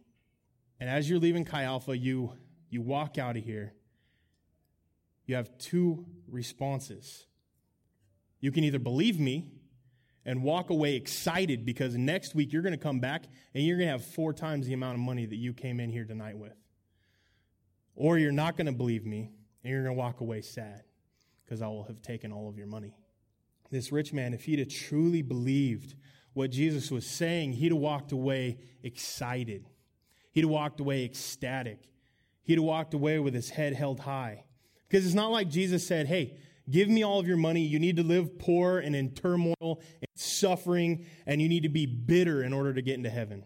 And 0.81 0.89
as 0.89 1.09
you're 1.09 1.19
leaving 1.19 1.45
Chi 1.45 1.65
Alpha, 1.65 1.97
you, 1.97 2.33
you 2.71 2.81
walk 2.83 3.19
out 3.19 3.37
of 3.37 3.45
here. 3.45 3.75
You 5.27 5.35
have 5.35 5.57
two 5.59 6.07
responses. 6.29 7.27
You 8.41 8.53
can 8.53 8.65
either 8.65 8.79
believe 8.79 9.19
me 9.19 9.51
and 10.25 10.43
walk 10.43 10.71
away 10.71 10.95
excited 10.95 11.65
because 11.65 11.97
next 11.97 12.35
week 12.35 12.53
you're 12.53 12.63
going 12.63 12.73
to 12.73 12.79
come 12.79 13.01
back 13.01 13.25
and 13.55 13.65
you're 13.65 13.77
going 13.77 13.89
to 13.89 13.93
have 13.93 14.05
four 14.05 14.33
times 14.33 14.67
the 14.67 14.75
amount 14.75 14.95
of 14.95 15.01
money 15.01 15.27
that 15.27 15.37
you 15.37 15.53
came 15.53 15.81
in 15.81 15.91
here 15.91 16.05
tonight 16.05 16.37
with. 16.37 16.57
Or 17.95 18.19
you're 18.19 18.31
not 18.31 18.57
going 18.57 18.67
to 18.67 18.73
believe 18.73 19.05
me 19.05 19.33
and 19.63 19.73
you're 19.73 19.83
going 19.83 19.97
to 19.97 19.99
walk 19.99 20.21
away 20.21 20.43
sad 20.43 20.85
because 21.45 21.63
I 21.63 21.67
will 21.67 21.85
have 21.85 22.01
taken 22.01 22.31
all 22.31 22.49
of 22.49 22.57
your 22.57 22.67
money. 22.67 22.95
This 23.71 23.91
rich 23.91 24.13
man, 24.13 24.35
if 24.35 24.45
he'd 24.45 24.61
have 24.61 24.69
truly 24.69 25.23
believed 25.23 25.95
what 26.33 26.51
Jesus 26.51 26.91
was 26.91 27.07
saying, 27.07 27.55
he'd 27.55 27.73
have 27.73 27.81
walked 27.81 28.13
away 28.13 28.59
excited. 28.83 29.67
He'd 30.39 30.45
walked 30.45 30.81
away 30.81 31.05
ecstatic. 31.05 31.81
He'd 32.43 32.61
walked 32.61 32.95
away 32.95 33.19
with 33.19 33.35
his 33.35 33.51
head 33.51 33.75
held 33.75 34.01
high. 34.01 34.45
Because 34.89 35.05
it's 35.05 35.15
not 35.15 35.31
like 35.31 35.49
Jesus 35.49 35.87
said, 35.87 36.07
hey, 36.07 36.39
Give 36.71 36.89
me 36.89 37.03
all 37.03 37.19
of 37.19 37.27
your 37.27 37.37
money. 37.37 37.63
You 37.63 37.79
need 37.79 37.97
to 37.97 38.03
live 38.03 38.39
poor 38.39 38.79
and 38.79 38.95
in 38.95 39.13
turmoil 39.13 39.55
and 39.61 40.09
suffering, 40.15 41.07
and 41.27 41.41
you 41.41 41.49
need 41.49 41.63
to 41.63 41.69
be 41.69 41.87
bitter 41.87 42.43
in 42.43 42.53
order 42.53 42.75
to 42.75 42.83
get 42.83 42.95
into 42.95 43.09
heaven. 43.09 43.45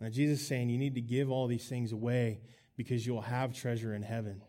Now, 0.00 0.08
Jesus 0.08 0.40
is 0.40 0.46
saying 0.46 0.68
you 0.68 0.78
need 0.78 0.94
to 0.94 1.00
give 1.00 1.30
all 1.30 1.48
these 1.48 1.68
things 1.68 1.92
away 1.92 2.42
because 2.76 3.04
you'll 3.06 3.22
have 3.22 3.54
treasure 3.54 3.94
in 3.94 4.02
heaven. 4.02 4.42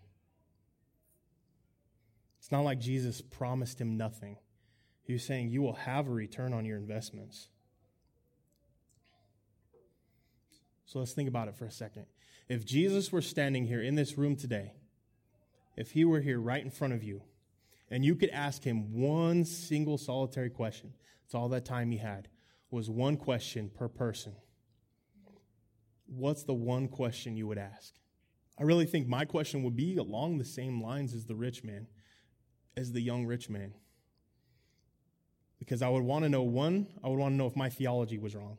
It's 2.40 2.52
not 2.52 2.62
like 2.62 2.80
Jesus 2.80 3.22
promised 3.22 3.82
him 3.82 3.98
nothing. 3.98 4.38
He 5.02 5.14
was 5.14 5.26
saying 5.26 5.50
you 5.50 5.62
will 5.62 5.74
have 5.74 6.08
a 6.08 6.12
return 6.12 6.54
on 6.54 6.66
your 6.66 6.78
investments. 6.78 7.50
So 10.88 11.00
let's 11.00 11.12
think 11.12 11.28
about 11.28 11.50
it 11.50 11.56
for 11.56 11.66
a 11.66 11.72
second. 11.72 12.06
If 12.48 12.66
Jesus 12.66 13.12
were 13.12 13.22
standing 13.22 13.66
here 13.66 13.82
in 13.82 13.96
this 13.96 14.18
room 14.18 14.38
today, 14.38 14.72
if 15.76 15.92
he 15.92 16.06
were 16.06 16.22
here 16.22 16.40
right 16.40 16.64
in 16.64 16.72
front 16.72 16.94
of 16.94 17.04
you, 17.04 17.22
and 17.92 18.06
you 18.06 18.16
could 18.16 18.30
ask 18.30 18.64
him 18.64 18.94
one 18.94 19.44
single 19.44 19.98
solitary 19.98 20.50
question, 20.50 20.94
it's 21.26 21.36
all 21.36 21.50
that 21.50 21.66
time 21.66 21.92
he 21.92 21.98
had, 21.98 22.30
was 22.72 22.90
one 22.90 23.18
question 23.18 23.70
per 23.70 23.90
person. 23.90 24.34
What's 26.06 26.44
the 26.44 26.54
one 26.54 26.88
question 26.88 27.36
you 27.36 27.48
would 27.48 27.58
ask? 27.58 27.94
I 28.58 28.64
really 28.64 28.86
think 28.86 29.10
my 29.10 29.26
question 29.26 29.64
would 29.64 29.76
be 29.76 29.98
along 29.98 30.38
the 30.38 30.46
same 30.46 30.82
lines 30.82 31.14
as 31.14 31.26
the 31.26 31.36
rich 31.36 31.66
man, 31.66 31.88
as 32.78 32.94
the 32.94 33.02
young 33.02 33.26
rich 33.26 33.50
man. 33.50 33.74
Because 35.60 35.82
I 35.82 35.90
would 35.90 36.04
want 36.04 36.24
to 36.24 36.30
know 36.30 36.44
one, 36.44 36.88
I 37.04 37.10
would 37.10 37.20
want 37.20 37.34
to 37.34 37.38
know 37.38 37.48
if 37.48 37.58
my 37.58 37.70
theology 37.70 38.18
was 38.18 38.36
wrong. 38.36 38.58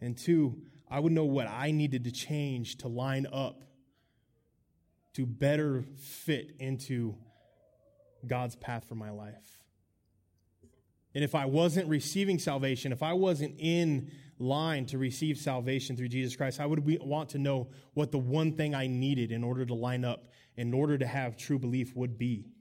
And 0.00 0.16
two, 0.16 0.62
I 0.94 1.00
would 1.00 1.10
know 1.10 1.24
what 1.24 1.48
I 1.48 1.72
needed 1.72 2.04
to 2.04 2.12
change 2.12 2.76
to 2.78 2.88
line 2.88 3.26
up 3.32 3.64
to 5.14 5.26
better 5.26 5.82
fit 5.96 6.52
into 6.60 7.16
God's 8.24 8.54
path 8.54 8.84
for 8.88 8.94
my 8.94 9.10
life. 9.10 9.64
And 11.12 11.24
if 11.24 11.34
I 11.34 11.46
wasn't 11.46 11.88
receiving 11.88 12.38
salvation, 12.38 12.92
if 12.92 13.02
I 13.02 13.12
wasn't 13.12 13.56
in 13.58 14.12
line 14.38 14.86
to 14.86 14.98
receive 14.98 15.36
salvation 15.36 15.96
through 15.96 16.10
Jesus 16.10 16.36
Christ, 16.36 16.60
I 16.60 16.66
would 16.66 16.86
want 17.02 17.30
to 17.30 17.38
know 17.38 17.70
what 17.94 18.12
the 18.12 18.18
one 18.18 18.52
thing 18.52 18.72
I 18.72 18.86
needed 18.86 19.32
in 19.32 19.42
order 19.42 19.66
to 19.66 19.74
line 19.74 20.04
up, 20.04 20.28
in 20.56 20.72
order 20.72 20.96
to 20.96 21.06
have 21.08 21.36
true 21.36 21.58
belief, 21.58 21.96
would 21.96 22.16
be. 22.16 22.52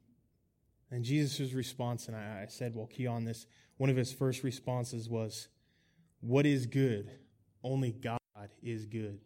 And 0.90 1.04
Jesus' 1.04 1.54
response, 1.54 2.08
and 2.08 2.18
I, 2.18 2.48
said, 2.50 2.74
well, 2.74 2.88
key 2.88 3.06
on 3.06 3.26
this, 3.26 3.46
one 3.78 3.92
of 3.92 3.96
his 3.96 4.12
first 4.12 4.42
responses 4.42 5.08
was, 5.08 5.50
What 6.22 6.48
is 6.48 6.66
good? 6.66 7.12
Only 7.64 7.92
God 8.44 8.52
is 8.62 8.86
good. 8.86 9.20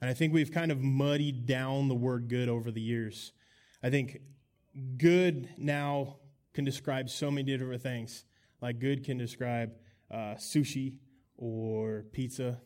And 0.00 0.10
I 0.10 0.14
think 0.14 0.34
we've 0.34 0.52
kind 0.52 0.70
of 0.70 0.82
muddied 0.82 1.46
down 1.46 1.88
the 1.88 1.94
word 1.94 2.28
good 2.28 2.48
over 2.48 2.70
the 2.70 2.80
years. 2.80 3.32
I 3.82 3.90
think 3.90 4.20
good 4.98 5.48
now 5.56 6.16
can 6.52 6.64
describe 6.64 7.08
so 7.08 7.30
many 7.30 7.56
different 7.56 7.82
things. 7.82 8.24
Like 8.60 8.78
good 8.78 9.04
can 9.04 9.16
describe 9.16 9.72
uh, 10.10 10.34
sushi 10.36 10.98
or 11.36 12.04
pizza. 12.12 12.60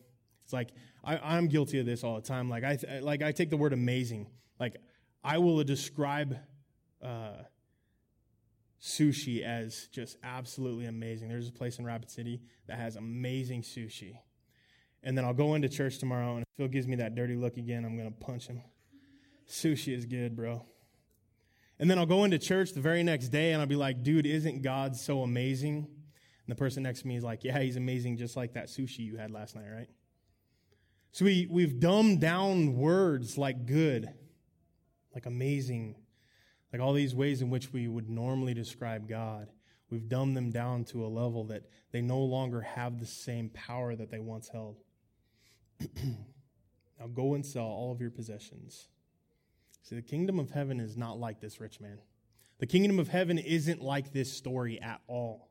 It's 0.45 0.53
like 0.53 0.71
I, 1.05 1.37
am 1.37 1.47
guilty 1.47 1.79
of 1.79 1.87
this 1.87 2.03
all 2.03 2.17
the 2.17 2.27
time. 2.27 2.51
Like 2.51 2.65
I 2.65 3.01
like 3.01 3.23
I 3.23 3.33
take 3.33 3.51
the 3.51 3.57
word 3.57 3.73
amazing. 3.73 4.27
Like 4.59 4.77
I 5.23 5.39
will 5.39 5.63
describe 5.63 6.37
uh, 7.03 7.43
sushi 8.81 9.43
as 9.43 9.89
just 9.93 10.17
absolutely 10.25 10.87
amazing. 10.87 11.29
There's 11.29 11.49
a 11.49 11.53
place 11.53 11.79
in 11.79 11.85
Rapid 11.85 12.11
City 12.11 12.41
that 12.67 12.79
has 12.79 12.97
amazing 12.97 13.63
sushi. 13.63 14.17
And 15.03 15.17
then 15.17 15.25
I'll 15.25 15.35
go 15.35 15.55
into 15.55 15.69
church 15.69 15.99
tomorrow, 15.99 16.35
and 16.35 16.43
if 16.43 16.49
Phil 16.57 16.69
gives 16.69 16.87
me 16.87 16.97
that 16.97 17.15
dirty 17.15 17.37
look 17.37 17.57
again, 17.57 17.85
I'm 17.85 17.97
going 17.97 18.13
to 18.13 18.19
punch 18.19 18.49
him. 18.49 18.63
Sushi 19.49 19.97
is 19.97 20.07
good, 20.07 20.37
bro. 20.37 20.67
And 21.79 21.89
then 21.89 21.99
I'll 21.99 22.07
go 22.07 22.25
into 22.25 22.39
church 22.39 22.73
the 22.73 22.81
very 22.81 23.03
next 23.03 23.29
day, 23.29 23.53
and 23.53 23.61
I'll 23.61 23.69
be 23.69 23.77
like, 23.77 24.03
dude, 24.03 24.27
isn't 24.27 24.63
God 24.63 24.97
so 24.97 25.23
amazing? 25.23 25.77
And 25.77 26.57
the 26.57 26.57
person 26.57 26.83
next 26.83 27.03
to 27.03 27.07
me 27.07 27.17
is 27.17 27.23
like, 27.23 27.45
yeah, 27.45 27.61
he's 27.61 27.77
amazing, 27.77 28.17
just 28.17 28.37
like 28.37 28.55
that 28.55 28.67
sushi 28.67 29.01
you 29.01 29.17
had 29.17 29.31
last 29.31 29.55
night, 29.55 29.69
right? 29.73 29.89
So 31.13 31.25
we, 31.25 31.47
we've 31.49 31.79
dumbed 31.79 32.21
down 32.21 32.75
words 32.75 33.39
like 33.39 33.67
good, 33.67 34.09
like 35.15 35.27
amazing, 35.27 35.97
like 36.73 36.83
all 36.83 36.93
these 36.93 37.15
ways 37.15 37.41
in 37.41 37.51
which 37.51 37.73
we 37.73 37.87
would 37.87 38.11
normally 38.11 38.55
describe 38.55 39.09
God. 39.09 39.49
We've 39.91 40.09
dumbed 40.09 40.37
them 40.37 40.51
down 40.51 40.85
to 40.87 41.05
a 41.05 41.09
level 41.09 41.45
that 41.45 41.63
they 41.93 42.03
no 42.03 42.19
longer 42.19 42.61
have 42.61 42.99
the 42.99 43.07
same 43.07 43.49
power 43.51 43.95
that 43.95 44.11
they 44.11 44.19
once 44.19 44.49
held. 44.49 44.77
now 46.99 47.07
go 47.13 47.35
and 47.35 47.45
sell 47.45 47.65
all 47.65 47.93
of 47.93 48.01
your 48.01 48.11
possessions. 48.11 48.89
See, 49.83 49.97
the 49.97 50.03
kingdom 50.03 50.39
of 50.39 50.51
heaven 50.51 50.81
is 50.81 50.97
not 50.97 51.19
like 51.19 51.41
this 51.41 51.61
rich 51.61 51.81
man. 51.81 52.01
The 52.59 52.67
kingdom 52.67 52.99
of 52.99 53.09
heaven 53.09 53.39
isn't 53.39 53.81
like 53.81 54.13
this 54.13 54.33
story 54.33 54.81
at 54.81 55.01
all. 55.07 55.49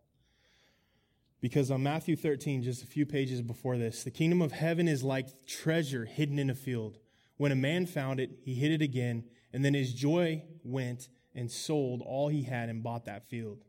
Because 1.40 1.72
on 1.72 1.84
Matthew 1.84 2.16
13, 2.16 2.64
just 2.64 2.84
a 2.84 2.88
few 2.88 3.06
pages 3.06 3.42
before 3.42 3.78
this, 3.78 4.04
the 4.04 4.12
kingdom 4.12 4.42
of 4.42 4.52
heaven 4.52 4.88
is 4.88 5.04
like 5.04 5.46
treasure 5.46 6.06
hidden 6.06 6.40
in 6.40 6.50
a 6.50 6.56
field. 6.56 6.98
When 7.38 7.52
a 7.52 7.56
man 7.56 7.86
found 7.86 8.20
it, 8.20 8.40
he 8.44 8.56
hid 8.56 8.72
it 8.72 8.82
again, 8.82 9.24
and 9.54 9.64
then 9.64 9.74
his 9.74 9.94
joy 9.94 10.44
went 10.64 11.10
and 11.36 11.50
sold 11.50 12.02
all 12.02 12.28
he 12.28 12.44
had 12.44 12.70
and 12.70 12.82
bought 12.82 13.06
that 13.06 13.30
field. 13.30 13.64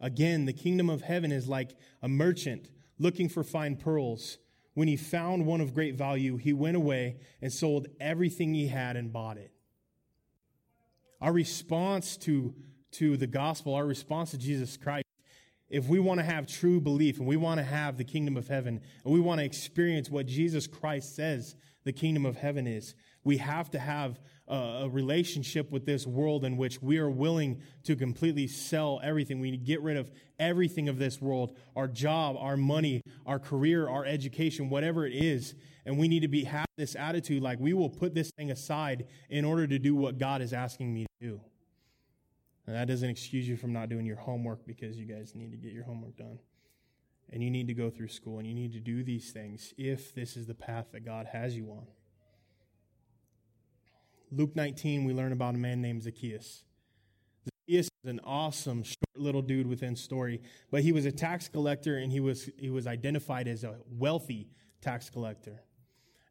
Again, 0.00 0.44
the 0.44 0.52
kingdom 0.52 0.90
of 0.90 1.02
heaven 1.02 1.32
is 1.32 1.48
like 1.48 1.76
a 2.02 2.08
merchant 2.08 2.68
looking 2.98 3.28
for 3.28 3.44
fine 3.44 3.76
pearls. 3.76 4.38
When 4.76 4.88
he 4.88 4.96
found 4.96 5.46
one 5.46 5.62
of 5.62 5.72
great 5.72 5.94
value, 5.94 6.36
he 6.36 6.52
went 6.52 6.76
away 6.76 7.16
and 7.40 7.50
sold 7.50 7.86
everything 7.98 8.52
he 8.52 8.66
had 8.66 8.94
and 8.94 9.10
bought 9.10 9.38
it. 9.38 9.50
Our 11.18 11.32
response 11.32 12.18
to, 12.18 12.54
to 12.92 13.16
the 13.16 13.26
gospel, 13.26 13.72
our 13.72 13.86
response 13.86 14.32
to 14.32 14.38
Jesus 14.38 14.76
Christ, 14.76 15.06
if 15.70 15.88
we 15.88 15.98
want 15.98 16.20
to 16.20 16.26
have 16.26 16.46
true 16.46 16.78
belief 16.78 17.16
and 17.16 17.26
we 17.26 17.38
want 17.38 17.56
to 17.56 17.64
have 17.64 17.96
the 17.96 18.04
kingdom 18.04 18.36
of 18.36 18.48
heaven 18.48 18.82
and 19.02 19.14
we 19.14 19.18
want 19.18 19.38
to 19.38 19.46
experience 19.46 20.10
what 20.10 20.26
Jesus 20.26 20.66
Christ 20.66 21.16
says 21.16 21.56
the 21.84 21.92
kingdom 21.94 22.26
of 22.26 22.36
heaven 22.36 22.66
is, 22.66 22.94
we 23.26 23.38
have 23.38 23.68
to 23.72 23.78
have 23.80 24.20
a, 24.46 24.88
relationship 24.88 25.72
with 25.72 25.84
this 25.84 26.06
world 26.06 26.44
in 26.44 26.56
which 26.56 26.80
we 26.80 26.98
are 26.98 27.10
willing 27.10 27.60
to 27.82 27.96
completely 27.96 28.46
sell 28.46 29.00
everything. 29.02 29.40
We 29.40 29.50
need 29.50 29.58
to 29.58 29.66
get 29.66 29.82
rid 29.82 29.96
of 29.96 30.12
everything 30.38 30.88
of 30.88 30.98
this 30.98 31.20
world 31.20 31.56
our 31.74 31.88
job, 31.88 32.36
our 32.38 32.56
money, 32.56 33.02
our 33.26 33.40
career, 33.40 33.88
our 33.88 34.04
education, 34.04 34.70
whatever 34.70 35.04
it 35.04 35.12
is. 35.12 35.56
And 35.84 35.98
we 35.98 36.06
need 36.06 36.20
to 36.20 36.28
be 36.28 36.44
have 36.44 36.66
this 36.76 36.94
attitude 36.94 37.42
like 37.42 37.58
we 37.58 37.72
will 37.72 37.90
put 37.90 38.14
this 38.14 38.30
thing 38.38 38.52
aside 38.52 39.08
in 39.28 39.44
order 39.44 39.66
to 39.66 39.78
do 39.78 39.96
what 39.96 40.18
God 40.18 40.40
is 40.40 40.52
asking 40.52 40.94
me 40.94 41.04
to 41.20 41.26
do. 41.26 41.40
And 42.68 42.76
that 42.76 42.86
doesn't 42.86 43.10
excuse 43.10 43.48
you 43.48 43.56
from 43.56 43.72
not 43.72 43.88
doing 43.88 44.06
your 44.06 44.16
homework 44.16 44.64
because 44.66 44.96
you 44.96 45.06
guys 45.06 45.34
need 45.34 45.50
to 45.50 45.56
get 45.56 45.72
your 45.72 45.84
homework 45.84 46.16
done. 46.16 46.38
And 47.32 47.42
you 47.42 47.50
need 47.50 47.66
to 47.66 47.74
go 47.74 47.90
through 47.90 48.08
school 48.08 48.38
and 48.38 48.46
you 48.46 48.54
need 48.54 48.72
to 48.74 48.80
do 48.80 49.02
these 49.02 49.32
things 49.32 49.74
if 49.76 50.14
this 50.14 50.36
is 50.36 50.46
the 50.46 50.54
path 50.54 50.86
that 50.92 51.04
God 51.04 51.26
has 51.32 51.56
you 51.56 51.70
on. 51.72 51.86
Luke 54.32 54.56
19, 54.56 55.04
we 55.04 55.12
learn 55.12 55.32
about 55.32 55.54
a 55.54 55.58
man 55.58 55.80
named 55.80 56.02
Zacchaeus. 56.02 56.64
Zacchaeus 57.44 57.86
is 57.86 58.10
an 58.10 58.20
awesome, 58.24 58.82
short 58.82 58.96
little 59.16 59.42
dude 59.42 59.66
within 59.66 59.94
story, 59.94 60.40
but 60.70 60.82
he 60.82 60.92
was 60.92 61.06
a 61.06 61.12
tax 61.12 61.48
collector 61.48 61.98
and 61.98 62.10
he 62.10 62.20
was, 62.20 62.50
he 62.58 62.70
was 62.70 62.86
identified 62.86 63.46
as 63.46 63.62
a 63.62 63.76
wealthy 63.88 64.48
tax 64.80 65.08
collector. 65.10 65.62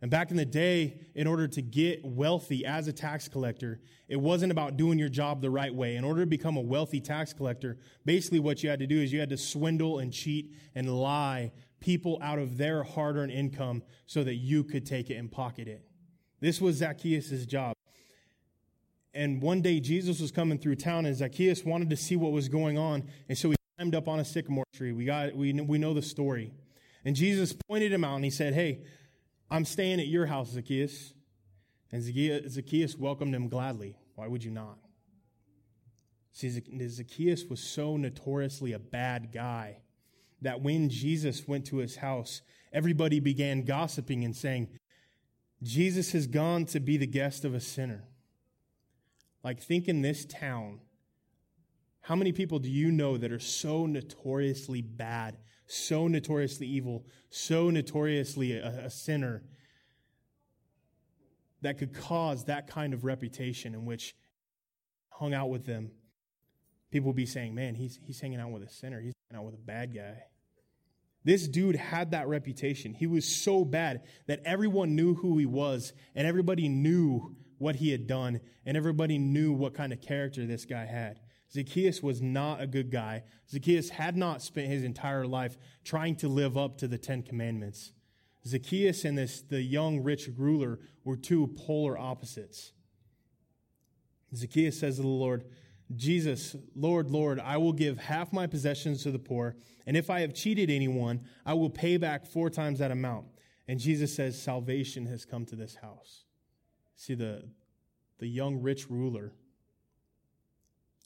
And 0.01 0.11
back 0.11 0.29
in 0.29 0.37
the 0.37 0.45
day, 0.45 0.99
in 1.15 1.25
order 1.25 1.47
to 1.47 1.61
get 1.61 2.03
wealthy 2.03 2.65
as 2.65 2.87
a 2.87 2.93
tax 2.93 3.29
collector, 3.29 3.79
it 4.09 4.17
wasn't 4.17 4.51
about 4.51 4.75
doing 4.75 4.99
your 4.99 5.09
job 5.09 5.41
the 5.41 5.49
right 5.49 5.73
way. 5.73 5.95
In 5.95 6.03
order 6.03 6.21
to 6.21 6.27
become 6.27 6.57
a 6.57 6.61
wealthy 6.61 6.99
tax 6.99 7.33
collector, 7.33 7.77
basically 8.03 8.39
what 8.39 8.61
you 8.61 8.69
had 8.69 8.79
to 8.79 8.87
do 8.87 8.99
is 8.99 9.13
you 9.13 9.21
had 9.21 9.29
to 9.29 9.37
swindle 9.37 9.99
and 9.99 10.11
cheat 10.11 10.53
and 10.75 10.93
lie 10.93 11.53
people 11.79 12.19
out 12.21 12.39
of 12.39 12.57
their 12.57 12.83
hard 12.83 13.15
earned 13.15 13.31
income 13.31 13.83
so 14.05 14.23
that 14.23 14.35
you 14.35 14.63
could 14.63 14.85
take 14.85 15.09
it 15.09 15.15
and 15.15 15.31
pocket 15.31 15.67
it. 15.67 15.87
This 16.41 16.59
was 16.59 16.75
Zacchaeus' 16.75 17.45
job. 17.45 17.74
And 19.15 19.41
one 19.41 19.61
day 19.61 19.79
Jesus 19.79 20.19
was 20.19 20.29
coming 20.29 20.57
through 20.59 20.75
town, 20.75 21.05
and 21.05 21.15
Zacchaeus 21.15 21.63
wanted 21.63 21.89
to 21.89 21.95
see 21.95 22.17
what 22.17 22.33
was 22.33 22.49
going 22.49 22.77
on. 22.77 23.03
And 23.29 23.37
so 23.37 23.49
he 23.49 23.55
climbed 23.77 23.95
up 23.95 24.09
on 24.09 24.19
a 24.19 24.25
sycamore 24.25 24.65
tree. 24.75 24.91
We, 24.91 25.05
got, 25.05 25.33
we, 25.33 25.53
we 25.53 25.77
know 25.77 25.93
the 25.93 26.01
story. 26.01 26.53
And 27.05 27.15
Jesus 27.15 27.55
pointed 27.69 27.93
him 27.93 28.03
out 28.03 28.15
and 28.15 28.25
he 28.25 28.29
said, 28.29 28.53
Hey, 28.53 28.81
I'm 29.49 29.63
staying 29.63 30.01
at 30.01 30.07
your 30.07 30.25
house, 30.25 30.49
Zacchaeus. 30.49 31.13
And 31.91 32.03
Zacchaeus 32.03 32.97
welcomed 32.97 33.33
him 33.33 33.47
gladly. 33.47 33.95
Why 34.15 34.27
would 34.27 34.43
you 34.43 34.51
not? 34.51 34.79
See, 36.33 36.49
Zacchaeus 36.89 37.45
was 37.45 37.61
so 37.61 37.95
notoriously 37.95 38.73
a 38.73 38.79
bad 38.79 39.31
guy 39.31 39.77
that 40.41 40.61
when 40.61 40.89
Jesus 40.89 41.47
went 41.47 41.65
to 41.67 41.77
his 41.77 41.95
house, 41.95 42.41
everybody 42.73 43.21
began 43.21 43.63
gossiping 43.63 44.25
and 44.25 44.35
saying, 44.35 44.67
Jesus 45.63 46.11
has 46.11 46.27
gone 46.27 46.65
to 46.65 46.81
be 46.81 46.97
the 46.97 47.07
guest 47.07 47.45
of 47.45 47.53
a 47.53 47.61
sinner. 47.61 48.03
Like, 49.45 49.61
think 49.61 49.87
in 49.87 50.01
this 50.01 50.25
town, 50.25 50.79
how 52.01 52.15
many 52.15 52.31
people 52.31 52.57
do 52.57 52.71
you 52.71 52.91
know 52.91 53.15
that 53.15 53.31
are 53.31 53.37
so 53.37 53.85
notoriously 53.85 54.81
bad, 54.81 55.37
so 55.67 56.07
notoriously 56.07 56.65
evil, 56.65 57.05
so 57.29 57.69
notoriously 57.69 58.53
a, 58.53 58.85
a 58.85 58.89
sinner 58.89 59.43
that 61.61 61.77
could 61.77 61.93
cause 61.93 62.45
that 62.45 62.65
kind 62.65 62.95
of 62.95 63.05
reputation 63.05 63.75
in 63.75 63.85
which 63.85 64.15
hung 65.09 65.35
out 65.35 65.51
with 65.51 65.67
them? 65.67 65.91
People 66.89 67.09
would 67.09 67.15
be 67.15 67.27
saying, 67.27 67.53
man, 67.53 67.75
he's, 67.75 67.99
he's 68.01 68.19
hanging 68.19 68.39
out 68.39 68.49
with 68.49 68.63
a 68.63 68.69
sinner, 68.69 68.99
he's 68.99 69.13
hanging 69.29 69.43
out 69.43 69.45
with 69.45 69.53
a 69.53 69.63
bad 69.63 69.93
guy. 69.93 70.23
This 71.23 71.47
dude 71.47 71.75
had 71.75 72.11
that 72.11 72.27
reputation. 72.27 72.95
He 72.95 73.05
was 73.05 73.27
so 73.27 73.63
bad 73.63 74.01
that 74.25 74.41
everyone 74.43 74.95
knew 74.95 75.13
who 75.13 75.37
he 75.37 75.45
was, 75.45 75.93
and 76.15 76.27
everybody 76.27 76.67
knew 76.67 77.35
what 77.57 77.77
he 77.77 77.91
had 77.91 78.07
done, 78.07 78.39
and 78.65 78.75
everybody 78.75 79.17
knew 79.17 79.53
what 79.53 79.73
kind 79.73 79.93
of 79.93 80.01
character 80.01 80.45
this 80.45 80.65
guy 80.65 80.85
had. 80.85 81.19
Zacchaeus 81.51 82.01
was 82.01 82.21
not 82.21 82.61
a 82.61 82.67
good 82.67 82.91
guy. 82.91 83.23
Zacchaeus 83.49 83.89
had 83.89 84.17
not 84.17 84.41
spent 84.41 84.67
his 84.67 84.83
entire 84.83 85.25
life 85.25 85.57
trying 85.83 86.15
to 86.17 86.27
live 86.27 86.57
up 86.57 86.77
to 86.79 86.87
the 86.87 86.97
Ten 86.97 87.23
Commandments. 87.23 87.93
Zacchaeus 88.45 89.05
and 89.05 89.17
this 89.17 89.41
the 89.41 89.61
young 89.61 90.03
rich 90.03 90.29
ruler 90.37 90.79
were 91.03 91.15
two 91.15 91.47
polar 91.55 91.97
opposites. 91.97 92.73
Zacchaeus 94.35 94.79
says 94.79 94.97
to 94.97 95.01
the 95.01 95.07
Lord, 95.07 95.45
Jesus, 95.95 96.55
Lord, 96.75 97.11
Lord, 97.11 97.39
I 97.39 97.57
will 97.57 97.73
give 97.73 97.97
half 97.99 98.33
my 98.33 98.47
possessions 98.47 99.03
to 99.03 99.11
the 99.11 99.19
poor, 99.19 99.55
and 99.85 99.95
if 99.95 100.09
I 100.09 100.21
have 100.21 100.33
cheated 100.33 100.69
anyone, 100.71 101.21
I 101.45 101.53
will 101.53 101.69
pay 101.69 101.97
back 101.97 102.25
four 102.25 102.49
times 102.49 102.79
that 102.79 102.91
amount. 102.91 103.27
And 103.67 103.79
Jesus 103.79 104.15
says, 104.15 104.41
Salvation 104.41 105.05
has 105.07 105.25
come 105.25 105.45
to 105.45 105.55
this 105.55 105.75
house. 105.75 106.25
See, 106.95 107.13
the, 107.13 107.43
the 108.19 108.27
young 108.27 108.61
rich 108.61 108.89
ruler, 108.89 109.33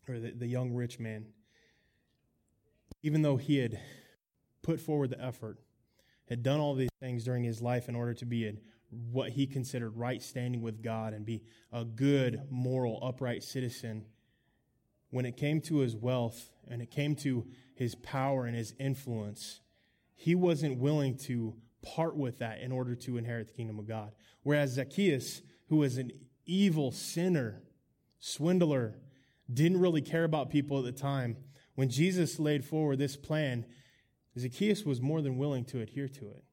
or 0.08 0.20
the, 0.20 0.32
the 0.32 0.48
young 0.48 0.74
rich 0.74 1.00
man, 1.00 1.26
even 3.02 3.22
though 3.22 3.38
he 3.38 3.58
had 3.58 3.80
put 4.62 4.80
forward 4.80 5.10
the 5.10 5.24
effort, 5.24 5.60
had 6.28 6.44
done 6.44 6.60
all 6.60 6.76
these 6.76 6.90
things 7.00 7.24
during 7.24 7.44
his 7.44 7.62
life 7.62 7.90
in 7.90 7.96
order 7.96 8.14
to 8.14 8.26
be 8.26 8.48
in 8.48 8.60
what 9.12 9.32
he 9.32 9.46
considered 9.46 9.96
right 9.96 10.22
standing 10.22 10.62
with 10.62 10.82
God 10.84 11.14
and 11.14 11.26
be 11.26 11.44
a 11.72 11.86
good, 11.86 12.42
moral, 12.50 13.00
upright 13.04 13.44
citizen, 13.44 14.06
when 15.12 15.26
it 15.26 15.38
came 15.38 15.62
to 15.62 15.78
his 15.78 15.96
wealth 15.96 16.52
and 16.68 16.82
it 16.82 16.92
came 16.92 17.16
to 17.16 17.48
his 17.74 17.96
power 17.96 18.46
and 18.46 18.56
his 18.56 18.74
influence, 18.80 19.62
he 20.16 20.36
wasn't 20.36 20.78
willing 20.78 21.18
to 21.18 21.56
part 21.82 22.16
with 22.16 22.40
that 22.40 22.60
in 22.60 22.72
order 22.72 22.94
to 22.94 23.18
inherit 23.18 23.48
the 23.48 23.54
kingdom 23.54 23.80
of 23.80 23.88
God. 23.88 24.12
Whereas 24.44 24.74
Zacchaeus, 24.74 25.42
who 25.70 25.78
was 25.78 25.98
an 25.98 26.12
evil 26.46 26.92
sinner, 26.92 27.62
swindler, 28.20 28.96
didn't 29.52 29.80
really 29.80 30.02
care 30.02 30.24
about 30.24 30.50
people 30.50 30.80
at 30.80 30.86
the 30.86 30.92
time, 30.92 31.38
when 31.76 31.90
Jesus 31.90 32.40
laid 32.40 32.66
forward 32.66 33.00
this 33.00 33.16
plan, 33.16 33.66
Zacchaeus 34.38 34.84
was 34.84 35.02
more 35.02 35.22
than 35.22 35.38
willing 35.38 35.64
to 35.66 35.80
adhere 35.80 36.10
to 36.10 36.30
it. 36.30 36.44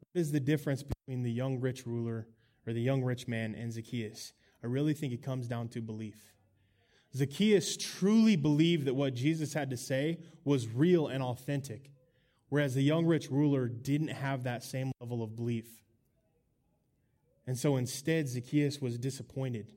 What 0.00 0.20
is 0.20 0.32
the 0.32 0.40
difference 0.40 0.82
between 0.82 1.22
the 1.22 1.30
young 1.30 1.60
rich 1.60 1.86
ruler 1.86 2.28
or 2.66 2.72
the 2.72 2.80
young 2.80 3.02
rich 3.02 3.28
man 3.28 3.54
and 3.54 3.72
Zacchaeus? 3.72 4.32
I 4.62 4.66
really 4.66 4.94
think 4.94 5.12
it 5.12 5.22
comes 5.22 5.48
down 5.48 5.68
to 5.68 5.80
belief. 5.80 6.32
Zacchaeus 7.14 7.76
truly 7.76 8.36
believed 8.36 8.84
that 8.86 8.94
what 8.94 9.14
Jesus 9.14 9.52
had 9.52 9.70
to 9.70 9.76
say 9.76 10.18
was 10.44 10.68
real 10.68 11.08
and 11.08 11.22
authentic, 11.22 11.90
whereas 12.48 12.74
the 12.74 12.82
young 12.82 13.06
rich 13.06 13.30
ruler 13.30 13.68
didn't 13.68 14.08
have 14.08 14.44
that 14.44 14.62
same 14.62 14.92
level 15.00 15.22
of 15.22 15.36
belief. 15.36 15.82
And 17.48 17.58
so 17.58 17.78
instead, 17.78 18.28
Zacchaeus 18.28 18.78
was 18.78 18.98
disappointed. 18.98 19.72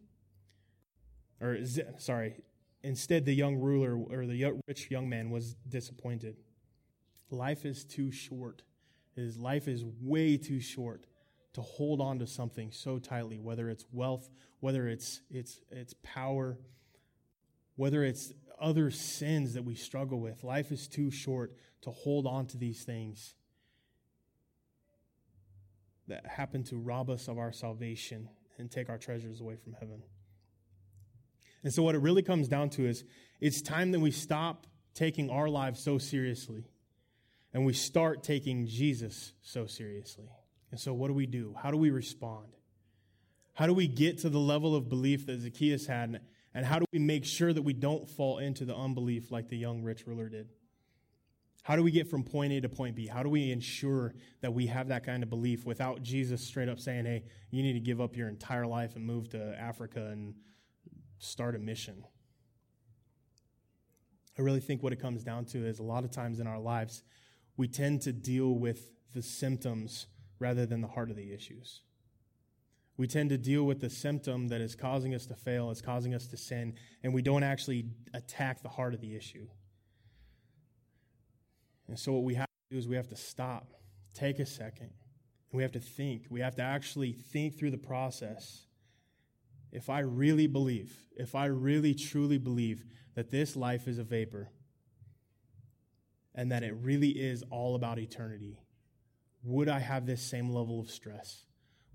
Or, 1.39 1.59
sorry, 1.99 2.35
instead, 2.83 3.23
the 3.23 3.33
young 3.33 3.55
ruler 3.55 3.95
or 3.95 4.25
the 4.25 4.59
rich 4.67 4.91
young 4.91 5.07
man 5.07 5.29
was 5.29 5.53
disappointed. 5.69 6.35
Life 7.29 7.65
is 7.65 7.85
too 7.85 8.11
short. 8.11 8.63
His 9.15 9.37
life 9.37 9.69
is 9.69 9.85
way 10.01 10.35
too 10.35 10.59
short 10.59 11.05
to 11.53 11.61
hold 11.61 12.01
on 12.01 12.19
to 12.19 12.27
something 12.27 12.73
so 12.73 12.99
tightly, 12.99 13.39
whether 13.39 13.69
it's 13.69 13.85
wealth, 13.93 14.29
whether 14.59 14.89
it's, 14.89 15.21
it's, 15.29 15.61
it's 15.71 15.95
power, 16.03 16.57
whether 17.77 18.03
it's 18.03 18.33
other 18.59 18.91
sins 18.91 19.53
that 19.53 19.63
we 19.63 19.75
struggle 19.75 20.19
with. 20.19 20.43
Life 20.43 20.73
is 20.73 20.89
too 20.89 21.09
short 21.09 21.53
to 21.83 21.91
hold 21.91 22.27
on 22.27 22.47
to 22.47 22.57
these 22.57 22.83
things 22.83 23.33
that 26.11 26.25
happen 26.27 26.63
to 26.65 26.77
rob 26.77 27.09
us 27.09 27.27
of 27.27 27.37
our 27.37 27.51
salvation 27.51 28.29
and 28.57 28.69
take 28.69 28.89
our 28.89 28.97
treasures 28.97 29.41
away 29.41 29.55
from 29.55 29.73
heaven. 29.73 30.03
And 31.63 31.73
so, 31.73 31.83
what 31.83 31.95
it 31.95 32.01
really 32.01 32.21
comes 32.21 32.47
down 32.47 32.69
to 32.71 32.85
is 32.85 33.03
it's 33.39 33.61
time 33.61 33.91
that 33.91 33.99
we 33.99 34.11
stop 34.11 34.67
taking 34.93 35.29
our 35.29 35.47
lives 35.47 35.81
so 35.81 35.97
seriously 35.97 36.65
and 37.53 37.65
we 37.65 37.73
start 37.73 38.23
taking 38.23 38.67
Jesus 38.67 39.33
so 39.41 39.65
seriously. 39.65 40.29
And 40.71 40.79
so, 40.79 40.93
what 40.93 41.07
do 41.07 41.13
we 41.13 41.25
do? 41.25 41.55
How 41.61 41.71
do 41.71 41.77
we 41.77 41.91
respond? 41.91 42.47
How 43.53 43.67
do 43.67 43.73
we 43.73 43.87
get 43.87 44.19
to 44.19 44.29
the 44.29 44.39
level 44.39 44.75
of 44.75 44.89
belief 44.89 45.25
that 45.27 45.39
Zacchaeus 45.39 45.85
had 45.85 46.21
and 46.53 46.65
how 46.65 46.79
do 46.79 46.85
we 46.91 46.99
make 46.99 47.25
sure 47.25 47.53
that 47.53 47.61
we 47.61 47.73
don't 47.73 48.09
fall 48.09 48.39
into 48.39 48.65
the 48.65 48.75
unbelief 48.75 49.31
like 49.31 49.49
the 49.49 49.57
young 49.57 49.83
rich 49.83 50.05
ruler 50.05 50.29
did? 50.29 50.49
How 51.63 51.75
do 51.75 51.83
we 51.83 51.91
get 51.91 52.09
from 52.09 52.23
point 52.23 52.53
A 52.53 52.61
to 52.61 52.69
point 52.69 52.95
B? 52.95 53.05
How 53.05 53.21
do 53.21 53.29
we 53.29 53.51
ensure 53.51 54.15
that 54.41 54.53
we 54.53 54.67
have 54.67 54.87
that 54.87 55.05
kind 55.05 55.21
of 55.21 55.29
belief 55.29 55.65
without 55.65 56.01
Jesus 56.01 56.43
straight 56.43 56.69
up 56.69 56.79
saying, 56.79 57.05
hey, 57.05 57.23
you 57.51 57.61
need 57.61 57.73
to 57.73 57.79
give 57.79 58.01
up 58.01 58.15
your 58.15 58.29
entire 58.29 58.65
life 58.65 58.95
and 58.95 59.05
move 59.05 59.29
to 59.29 59.55
Africa 59.59 60.07
and 60.07 60.33
start 61.19 61.55
a 61.55 61.59
mission? 61.59 62.03
I 64.39 64.41
really 64.41 64.59
think 64.59 64.81
what 64.81 64.91
it 64.91 64.99
comes 64.99 65.23
down 65.23 65.45
to 65.45 65.65
is 65.65 65.77
a 65.77 65.83
lot 65.83 66.03
of 66.03 66.11
times 66.11 66.39
in 66.39 66.47
our 66.47 66.59
lives, 66.59 67.03
we 67.57 67.67
tend 67.67 68.01
to 68.01 68.13
deal 68.13 68.53
with 68.53 68.89
the 69.13 69.21
symptoms 69.21 70.07
rather 70.39 70.65
than 70.65 70.81
the 70.81 70.87
heart 70.87 71.11
of 71.11 71.15
the 71.15 71.31
issues. 71.31 71.81
We 72.97 73.07
tend 73.07 73.29
to 73.29 73.37
deal 73.37 73.63
with 73.63 73.81
the 73.81 73.89
symptom 73.89 74.47
that 74.47 74.61
is 74.61 74.75
causing 74.75 75.13
us 75.13 75.27
to 75.27 75.35
fail, 75.35 75.69
is 75.69 75.81
causing 75.81 76.15
us 76.15 76.25
to 76.27 76.37
sin, 76.37 76.73
and 77.03 77.13
we 77.13 77.21
don't 77.21 77.43
actually 77.43 77.85
attack 78.13 78.63
the 78.63 78.69
heart 78.69 78.93
of 78.93 79.01
the 79.01 79.15
issue. 79.15 79.47
And 81.91 81.99
so, 81.99 82.13
what 82.13 82.23
we 82.23 82.35
have 82.35 82.45
to 82.45 82.75
do 82.75 82.77
is 82.77 82.87
we 82.87 82.95
have 82.95 83.09
to 83.09 83.17
stop, 83.17 83.73
take 84.13 84.39
a 84.39 84.45
second, 84.45 84.91
and 85.51 85.57
we 85.57 85.61
have 85.61 85.73
to 85.73 85.81
think. 85.81 86.23
We 86.29 86.39
have 86.39 86.55
to 86.55 86.61
actually 86.61 87.11
think 87.11 87.59
through 87.59 87.71
the 87.71 87.77
process. 87.77 88.65
If 89.73 89.89
I 89.89 89.99
really 89.99 90.47
believe, 90.47 90.95
if 91.17 91.35
I 91.35 91.47
really 91.47 91.93
truly 91.93 92.37
believe 92.37 92.85
that 93.15 93.29
this 93.29 93.57
life 93.57 93.89
is 93.89 93.99
a 93.99 94.05
vapor 94.05 94.53
and 96.33 96.49
that 96.53 96.63
it 96.63 96.73
really 96.79 97.09
is 97.09 97.43
all 97.51 97.75
about 97.75 97.99
eternity, 97.99 98.61
would 99.43 99.67
I 99.67 99.79
have 99.79 100.05
this 100.05 100.21
same 100.21 100.49
level 100.49 100.79
of 100.79 100.89
stress? 100.89 101.43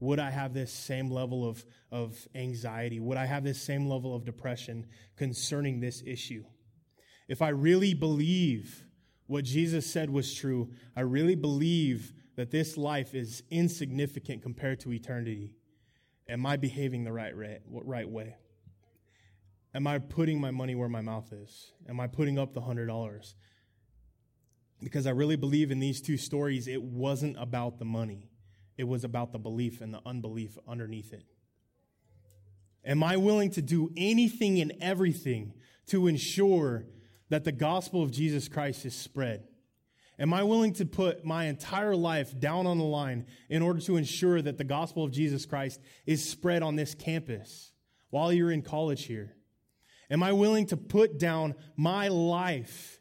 Would 0.01 0.19
I 0.19 0.29
have 0.29 0.53
this 0.53 0.71
same 0.71 1.11
level 1.11 1.49
of, 1.49 1.65
of 1.91 2.29
anxiety? 2.35 3.01
Would 3.01 3.17
I 3.17 3.25
have 3.25 3.45
this 3.45 3.63
same 3.63 3.89
level 3.89 4.15
of 4.15 4.27
depression 4.27 4.89
concerning 5.17 5.81
this 5.81 6.03
issue? 6.07 6.45
If 7.29 7.41
I 7.41 7.49
really 7.49 7.95
believe 7.95 8.83
what 9.27 9.45
Jesus 9.45 9.87
said 9.87 10.11
was 10.11 10.33
true, 10.35 10.71
I 10.97 11.01
really 11.01 11.35
believe 11.35 12.13
that 12.37 12.51
this 12.51 12.77
life 12.77 13.15
is 13.15 13.43
insignificant 13.51 14.43
compared 14.43 14.81
to 14.81 14.93
eternity, 14.93 15.55
am 16.29 16.47
I 16.47 16.57
behaving 16.57 17.05
the 17.05 17.13
right, 17.13 17.35
right 17.67 18.09
way? 18.09 18.37
Am 19.75 19.87
I 19.87 19.99
putting 19.99 20.41
my 20.41 20.51
money 20.51 20.75
where 20.75 20.89
my 20.89 21.01
mouth 21.01 21.33
is? 21.33 21.73
Am 21.89 22.01
I 22.01 22.07
putting 22.07 22.39
up 22.39 22.55
the 22.55 22.61
$100? 22.61 23.35
Because 24.83 25.07
I 25.07 25.11
really 25.11 25.37
believe 25.37 25.71
in 25.71 25.81
these 25.81 26.01
two 26.01 26.17
stories, 26.17 26.69
it 26.69 26.83
wasn't 26.83 27.37
about 27.39 27.79
the 27.79 27.85
money. 27.85 28.31
It 28.77 28.85
was 28.85 29.05
about 29.05 29.33
the 29.33 29.39
belief 29.39 29.81
and 29.81 29.93
the 29.93 30.01
unbelief 30.07 30.57
underneath 30.69 31.13
it. 31.13 31.25
Am 32.85 33.03
I 33.03 33.17
willing 33.17 33.51
to 33.53 33.63
do 33.63 33.91
anything 33.97 34.61
and 34.61 34.73
everything 34.81 35.55
to 35.89 36.07
ensure 36.07 36.87
that 37.29 37.45
the 37.45 37.53
gospel 37.53 38.03
of 38.03 38.11
Jesus 38.11 38.49
Christ 38.49 38.85
is 38.85 38.95
spread? 38.95 39.49
Am 40.19 40.33
I 40.33 40.45
willing 40.45 40.73
to 40.75 40.87
put 40.87 41.25
my 41.25 41.45
entire 41.45 41.95
life 41.95 42.39
down 42.39 42.67
on 42.67 42.79
the 42.79 42.85
line 42.85 43.27
in 43.51 43.61
order 43.63 43.81
to 43.81 43.97
ensure 43.97 44.41
that 44.41 44.57
the 44.57 44.65
gospel 44.65 45.05
of 45.05 45.11
Jesus 45.11 45.45
Christ 45.45 45.81
is 46.07 46.27
spread 46.27 46.63
on 46.63 46.77
this 46.77 46.95
campus 46.95 47.73
while 48.11 48.33
you're 48.33 48.51
in 48.51 48.63
college 48.63 49.05
here? 49.05 49.35
Am 50.11 50.23
I 50.23 50.33
willing 50.33 50.67
to 50.67 50.77
put 50.77 51.19
down 51.19 51.55
my 51.77 52.09
life? 52.09 53.01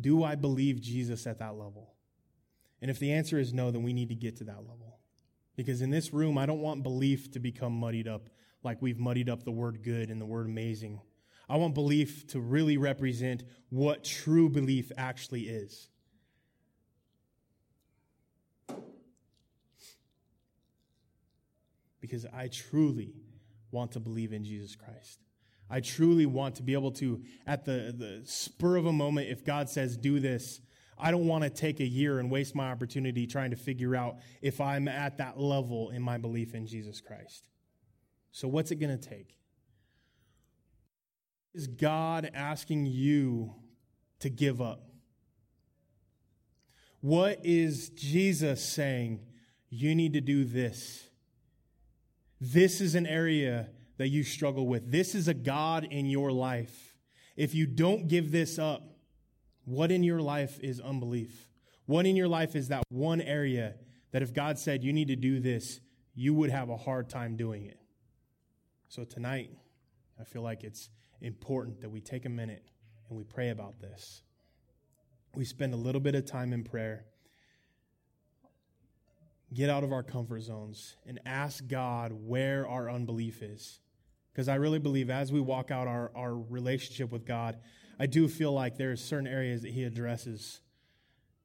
Do 0.00 0.24
I 0.24 0.34
believe 0.34 0.80
Jesus 0.80 1.26
at 1.26 1.40
that 1.40 1.58
level? 1.58 1.94
And 2.80 2.90
if 2.90 2.98
the 2.98 3.12
answer 3.12 3.38
is 3.38 3.52
no, 3.52 3.70
then 3.70 3.82
we 3.82 3.92
need 3.92 4.08
to 4.08 4.14
get 4.14 4.36
to 4.36 4.44
that 4.44 4.60
level. 4.60 4.98
Because 5.56 5.82
in 5.82 5.90
this 5.90 6.12
room, 6.12 6.38
I 6.38 6.46
don't 6.46 6.60
want 6.60 6.82
belief 6.82 7.30
to 7.32 7.38
become 7.38 7.72
muddied 7.72 8.08
up 8.08 8.30
like 8.64 8.80
we've 8.80 8.98
muddied 8.98 9.28
up 9.28 9.42
the 9.42 9.50
word 9.50 9.82
good 9.82 10.08
and 10.10 10.20
the 10.20 10.26
word 10.26 10.46
amazing. 10.46 11.00
I 11.52 11.56
want 11.56 11.74
belief 11.74 12.26
to 12.28 12.40
really 12.40 12.78
represent 12.78 13.42
what 13.68 14.04
true 14.04 14.48
belief 14.48 14.90
actually 14.96 15.42
is. 15.42 15.90
Because 22.00 22.24
I 22.32 22.48
truly 22.48 23.12
want 23.70 23.92
to 23.92 24.00
believe 24.00 24.32
in 24.32 24.44
Jesus 24.44 24.74
Christ. 24.74 25.18
I 25.68 25.80
truly 25.80 26.24
want 26.24 26.54
to 26.54 26.62
be 26.62 26.72
able 26.72 26.92
to, 26.92 27.20
at 27.46 27.66
the, 27.66 27.94
the 27.98 28.22
spur 28.24 28.76
of 28.76 28.86
a 28.86 28.92
moment, 28.92 29.28
if 29.28 29.44
God 29.44 29.68
says, 29.68 29.98
do 29.98 30.20
this, 30.20 30.58
I 30.98 31.10
don't 31.10 31.26
want 31.26 31.44
to 31.44 31.50
take 31.50 31.80
a 31.80 31.86
year 31.86 32.18
and 32.18 32.30
waste 32.30 32.54
my 32.54 32.70
opportunity 32.70 33.26
trying 33.26 33.50
to 33.50 33.56
figure 33.56 33.94
out 33.94 34.16
if 34.40 34.58
I'm 34.58 34.88
at 34.88 35.18
that 35.18 35.38
level 35.38 35.90
in 35.90 36.00
my 36.00 36.16
belief 36.16 36.54
in 36.54 36.66
Jesus 36.66 37.02
Christ. 37.02 37.50
So, 38.30 38.48
what's 38.48 38.70
it 38.70 38.76
going 38.76 38.98
to 38.98 39.08
take? 39.08 39.36
Is 41.54 41.66
God 41.66 42.30
asking 42.34 42.86
you 42.86 43.54
to 44.20 44.30
give 44.30 44.60
up? 44.60 44.82
What 47.00 47.40
is 47.44 47.90
Jesus 47.90 48.64
saying? 48.64 49.20
You 49.68 49.94
need 49.94 50.12
to 50.14 50.20
do 50.20 50.44
this. 50.44 51.08
This 52.40 52.80
is 52.80 52.94
an 52.94 53.06
area 53.06 53.68
that 53.98 54.08
you 54.08 54.22
struggle 54.22 54.66
with. 54.66 54.90
This 54.90 55.14
is 55.14 55.28
a 55.28 55.34
God 55.34 55.84
in 55.84 56.06
your 56.06 56.32
life. 56.32 56.94
If 57.36 57.54
you 57.54 57.66
don't 57.66 58.08
give 58.08 58.32
this 58.32 58.58
up, 58.58 58.82
what 59.64 59.90
in 59.90 60.02
your 60.02 60.20
life 60.20 60.58
is 60.60 60.80
unbelief? 60.80 61.48
What 61.86 62.06
in 62.06 62.16
your 62.16 62.28
life 62.28 62.56
is 62.56 62.68
that 62.68 62.84
one 62.88 63.20
area 63.20 63.74
that 64.12 64.22
if 64.22 64.32
God 64.32 64.58
said 64.58 64.84
you 64.84 64.92
need 64.92 65.08
to 65.08 65.16
do 65.16 65.40
this, 65.40 65.80
you 66.14 66.34
would 66.34 66.50
have 66.50 66.68
a 66.68 66.76
hard 66.76 67.08
time 67.08 67.36
doing 67.36 67.66
it? 67.66 67.78
So 68.88 69.04
tonight, 69.04 69.50
I 70.20 70.24
feel 70.24 70.42
like 70.42 70.64
it's 70.64 70.90
important 71.22 71.80
that 71.80 71.90
we 71.90 72.00
take 72.00 72.26
a 72.26 72.28
minute 72.28 72.64
and 73.08 73.16
we 73.16 73.24
pray 73.24 73.50
about 73.50 73.80
this. 73.80 74.22
We 75.34 75.44
spend 75.44 75.72
a 75.72 75.76
little 75.76 76.00
bit 76.00 76.14
of 76.14 76.26
time 76.26 76.52
in 76.52 76.64
prayer, 76.64 77.06
get 79.54 79.70
out 79.70 79.84
of 79.84 79.92
our 79.92 80.02
comfort 80.02 80.42
zones, 80.42 80.96
and 81.06 81.20
ask 81.24 81.66
God 81.66 82.12
where 82.12 82.68
our 82.68 82.90
unbelief 82.90 83.42
is. 83.42 83.80
Because 84.32 84.48
I 84.48 84.56
really 84.56 84.78
believe 84.78 85.10
as 85.10 85.32
we 85.32 85.40
walk 85.40 85.70
out 85.70 85.86
our, 85.86 86.10
our 86.14 86.34
relationship 86.34 87.10
with 87.10 87.24
God, 87.24 87.58
I 87.98 88.06
do 88.06 88.28
feel 88.28 88.52
like 88.52 88.76
there 88.76 88.90
are 88.90 88.96
certain 88.96 89.26
areas 89.26 89.62
that 89.62 89.72
He 89.72 89.84
addresses. 89.84 90.60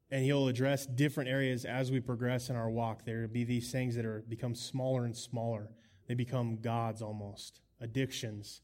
And 0.10 0.24
He'll 0.24 0.48
address 0.48 0.86
different 0.86 1.30
areas 1.30 1.66
as 1.66 1.92
we 1.92 2.00
progress 2.00 2.50
in 2.50 2.56
our 2.56 2.70
walk. 2.70 3.06
There 3.06 3.22
will 3.22 3.28
be 3.28 3.44
these 3.44 3.72
things 3.72 3.96
that 3.96 4.06
are 4.06 4.24
become 4.28 4.56
smaller 4.56 5.06
and 5.06 5.16
smaller. 5.16 5.70
They 6.08 6.13
become 6.13 6.58
gods 6.62 7.02
almost. 7.02 7.60
Addictions, 7.82 8.62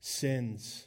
sins, 0.00 0.86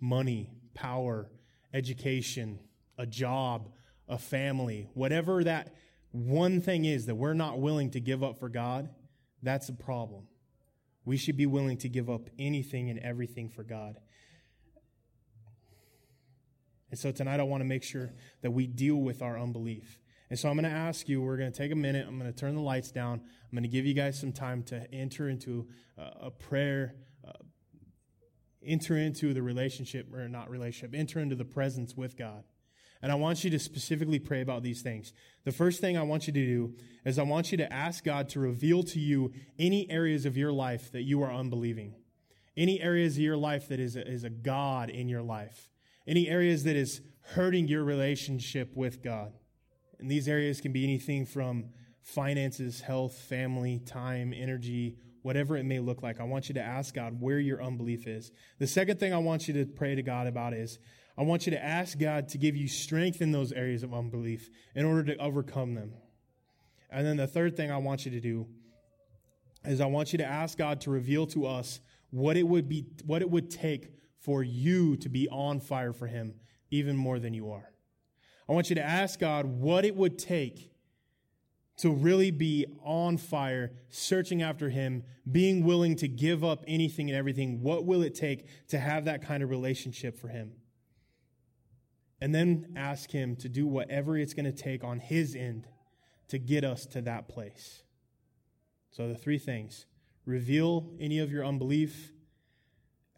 money, 0.00 0.50
power, 0.74 1.30
education, 1.72 2.58
a 2.98 3.06
job, 3.06 3.68
a 4.08 4.18
family, 4.18 4.88
whatever 4.94 5.44
that 5.44 5.74
one 6.12 6.60
thing 6.60 6.84
is 6.84 7.06
that 7.06 7.14
we're 7.14 7.34
not 7.34 7.60
willing 7.60 7.90
to 7.90 8.00
give 8.00 8.22
up 8.22 8.38
for 8.38 8.48
God, 8.48 8.88
that's 9.42 9.68
a 9.68 9.74
problem. 9.74 10.26
We 11.04 11.16
should 11.16 11.36
be 11.36 11.46
willing 11.46 11.76
to 11.78 11.88
give 11.88 12.08
up 12.08 12.28
anything 12.38 12.88
and 12.90 12.98
everything 13.00 13.48
for 13.48 13.62
God. 13.62 13.98
And 16.90 16.98
so 16.98 17.12
tonight 17.12 17.40
I 17.40 17.42
want 17.42 17.60
to 17.60 17.66
make 17.66 17.82
sure 17.82 18.12
that 18.42 18.50
we 18.50 18.66
deal 18.66 18.96
with 18.96 19.20
our 19.20 19.38
unbelief. 19.38 19.98
And 20.30 20.38
so 20.38 20.48
I'm 20.48 20.56
going 20.56 20.70
to 20.70 20.76
ask 20.76 21.08
you, 21.08 21.20
we're 21.20 21.36
going 21.36 21.52
to 21.52 21.56
take 21.56 21.70
a 21.70 21.76
minute. 21.76 22.06
I'm 22.08 22.18
going 22.18 22.32
to 22.32 22.36
turn 22.36 22.54
the 22.54 22.62
lights 22.62 22.90
down. 22.90 23.20
I'm 23.20 23.50
going 23.52 23.62
to 23.62 23.68
give 23.68 23.86
you 23.86 23.94
guys 23.94 24.18
some 24.18 24.32
time 24.32 24.62
to 24.64 24.92
enter 24.92 25.28
into 25.28 25.68
a, 25.98 26.30
prayer, 26.30 26.94
enter 28.66 28.96
into 28.96 29.32
the 29.32 29.42
relationship, 29.42 30.12
or 30.12 30.28
not 30.28 30.50
relationship, 30.50 30.98
enter 30.98 31.20
into 31.20 31.36
the 31.36 31.44
presence 31.44 31.96
with 31.96 32.16
God. 32.16 32.44
And 33.02 33.12
I 33.12 33.14
want 33.14 33.44
you 33.44 33.50
to 33.50 33.58
specifically 33.58 34.18
pray 34.18 34.40
about 34.40 34.62
these 34.62 34.82
things. 34.82 35.12
The 35.44 35.52
first 35.52 35.80
thing 35.80 35.96
I 35.96 36.02
want 36.02 36.26
you 36.26 36.32
to 36.32 36.46
do 36.46 36.74
is 37.04 37.18
I 37.18 37.22
want 37.22 37.52
you 37.52 37.58
to 37.58 37.72
ask 37.72 38.02
God 38.02 38.28
to 38.30 38.40
reveal 38.40 38.82
to 38.84 38.98
you 38.98 39.32
any 39.58 39.90
areas 39.90 40.24
of 40.26 40.36
your 40.36 40.52
life 40.52 40.90
that 40.92 41.02
you 41.02 41.22
are 41.22 41.32
unbelieving, 41.32 41.94
any 42.56 42.80
areas 42.80 43.16
of 43.16 43.22
your 43.22 43.36
life 43.36 43.68
that 43.68 43.80
is 43.80 43.96
a, 43.96 44.10
is 44.10 44.24
a 44.24 44.30
God 44.30 44.88
in 44.90 45.08
your 45.08 45.22
life, 45.22 45.68
any 46.06 46.28
areas 46.28 46.64
that 46.64 46.74
is 46.74 47.02
hurting 47.20 47.68
your 47.68 47.84
relationship 47.84 48.74
with 48.74 49.02
God. 49.02 49.32
And 49.98 50.10
these 50.10 50.26
areas 50.26 50.60
can 50.60 50.72
be 50.72 50.84
anything 50.84 51.26
from 51.26 51.66
finances, 52.02 52.80
health, 52.80 53.18
family, 53.18 53.80
time, 53.80 54.32
energy, 54.34 54.96
whatever 55.26 55.56
it 55.56 55.64
may 55.64 55.80
look 55.80 56.04
like. 56.04 56.20
I 56.20 56.22
want 56.22 56.48
you 56.48 56.54
to 56.54 56.62
ask 56.62 56.94
God 56.94 57.20
where 57.20 57.40
your 57.40 57.60
unbelief 57.60 58.06
is. 58.06 58.30
The 58.60 58.66
second 58.68 59.00
thing 59.00 59.12
I 59.12 59.18
want 59.18 59.48
you 59.48 59.54
to 59.54 59.66
pray 59.66 59.96
to 59.96 60.02
God 60.02 60.28
about 60.28 60.54
is 60.54 60.78
I 61.18 61.24
want 61.24 61.46
you 61.46 61.50
to 61.50 61.62
ask 61.62 61.98
God 61.98 62.28
to 62.28 62.38
give 62.38 62.54
you 62.54 62.68
strength 62.68 63.20
in 63.20 63.32
those 63.32 63.50
areas 63.50 63.82
of 63.82 63.92
unbelief 63.92 64.48
in 64.76 64.84
order 64.84 65.02
to 65.02 65.16
overcome 65.20 65.74
them. 65.74 65.94
And 66.92 67.04
then 67.04 67.16
the 67.16 67.26
third 67.26 67.56
thing 67.56 67.72
I 67.72 67.78
want 67.78 68.04
you 68.04 68.12
to 68.12 68.20
do 68.20 68.46
is 69.64 69.80
I 69.80 69.86
want 69.86 70.12
you 70.12 70.18
to 70.18 70.24
ask 70.24 70.56
God 70.56 70.80
to 70.82 70.90
reveal 70.90 71.26
to 71.26 71.44
us 71.44 71.80
what 72.10 72.36
it 72.36 72.44
would 72.44 72.68
be 72.68 72.86
what 73.04 73.20
it 73.20 73.28
would 73.28 73.50
take 73.50 73.90
for 74.20 74.44
you 74.44 74.96
to 74.98 75.08
be 75.08 75.28
on 75.28 75.58
fire 75.58 75.92
for 75.92 76.06
him 76.06 76.34
even 76.70 76.96
more 76.96 77.18
than 77.18 77.34
you 77.34 77.50
are. 77.50 77.72
I 78.48 78.52
want 78.52 78.68
you 78.70 78.76
to 78.76 78.84
ask 78.84 79.18
God 79.18 79.44
what 79.44 79.84
it 79.84 79.96
would 79.96 80.20
take 80.20 80.70
to 81.78 81.90
really 81.90 82.30
be 82.30 82.66
on 82.82 83.16
fire, 83.16 83.72
searching 83.88 84.42
after 84.42 84.70
Him, 84.70 85.04
being 85.30 85.64
willing 85.64 85.96
to 85.96 86.08
give 86.08 86.42
up 86.42 86.64
anything 86.66 87.10
and 87.10 87.18
everything. 87.18 87.60
What 87.60 87.84
will 87.84 88.02
it 88.02 88.14
take 88.14 88.46
to 88.68 88.78
have 88.78 89.04
that 89.04 89.22
kind 89.22 89.42
of 89.42 89.50
relationship 89.50 90.18
for 90.18 90.28
Him? 90.28 90.52
And 92.20 92.34
then 92.34 92.72
ask 92.76 93.10
Him 93.10 93.36
to 93.36 93.48
do 93.48 93.66
whatever 93.66 94.16
it's 94.16 94.32
going 94.32 94.46
to 94.46 94.52
take 94.52 94.82
on 94.82 95.00
His 95.00 95.34
end 95.34 95.68
to 96.28 96.38
get 96.38 96.64
us 96.64 96.86
to 96.86 97.02
that 97.02 97.28
place. 97.28 97.82
So, 98.90 99.08
the 99.08 99.14
three 99.14 99.38
things 99.38 99.84
reveal 100.24 100.90
any 100.98 101.18
of 101.18 101.30
your 101.30 101.44
unbelief, 101.44 102.12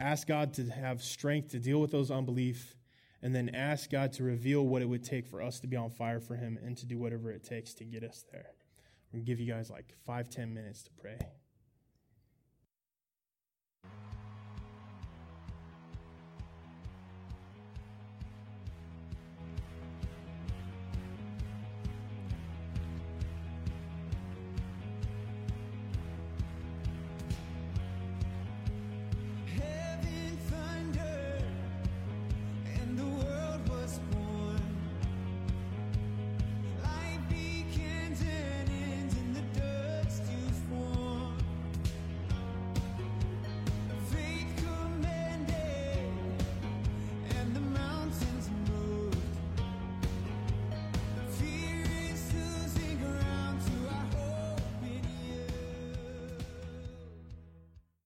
ask 0.00 0.26
God 0.26 0.52
to 0.54 0.64
have 0.64 1.02
strength 1.02 1.50
to 1.52 1.60
deal 1.60 1.80
with 1.80 1.92
those 1.92 2.10
unbelief, 2.10 2.74
and 3.22 3.34
then 3.34 3.48
ask 3.50 3.90
God 3.90 4.12
to 4.14 4.22
reveal 4.22 4.66
what 4.66 4.82
it 4.82 4.88
would 4.88 5.04
take 5.04 5.26
for 5.26 5.42
us 5.42 5.60
to 5.60 5.66
be 5.66 5.76
on 5.76 5.90
fire 5.90 6.20
for 6.20 6.36
Him 6.36 6.58
and 6.64 6.76
to 6.76 6.86
do 6.86 6.98
whatever 6.98 7.30
it 7.30 7.44
takes 7.44 7.74
to 7.74 7.84
get 7.84 8.04
us 8.04 8.24
there. 8.32 8.52
To 9.12 9.18
give 9.18 9.40
you 9.40 9.50
guys 9.50 9.70
like 9.70 9.94
five, 10.06 10.28
ten 10.28 10.52
minutes 10.52 10.82
to 10.84 10.90
pray. 11.00 11.18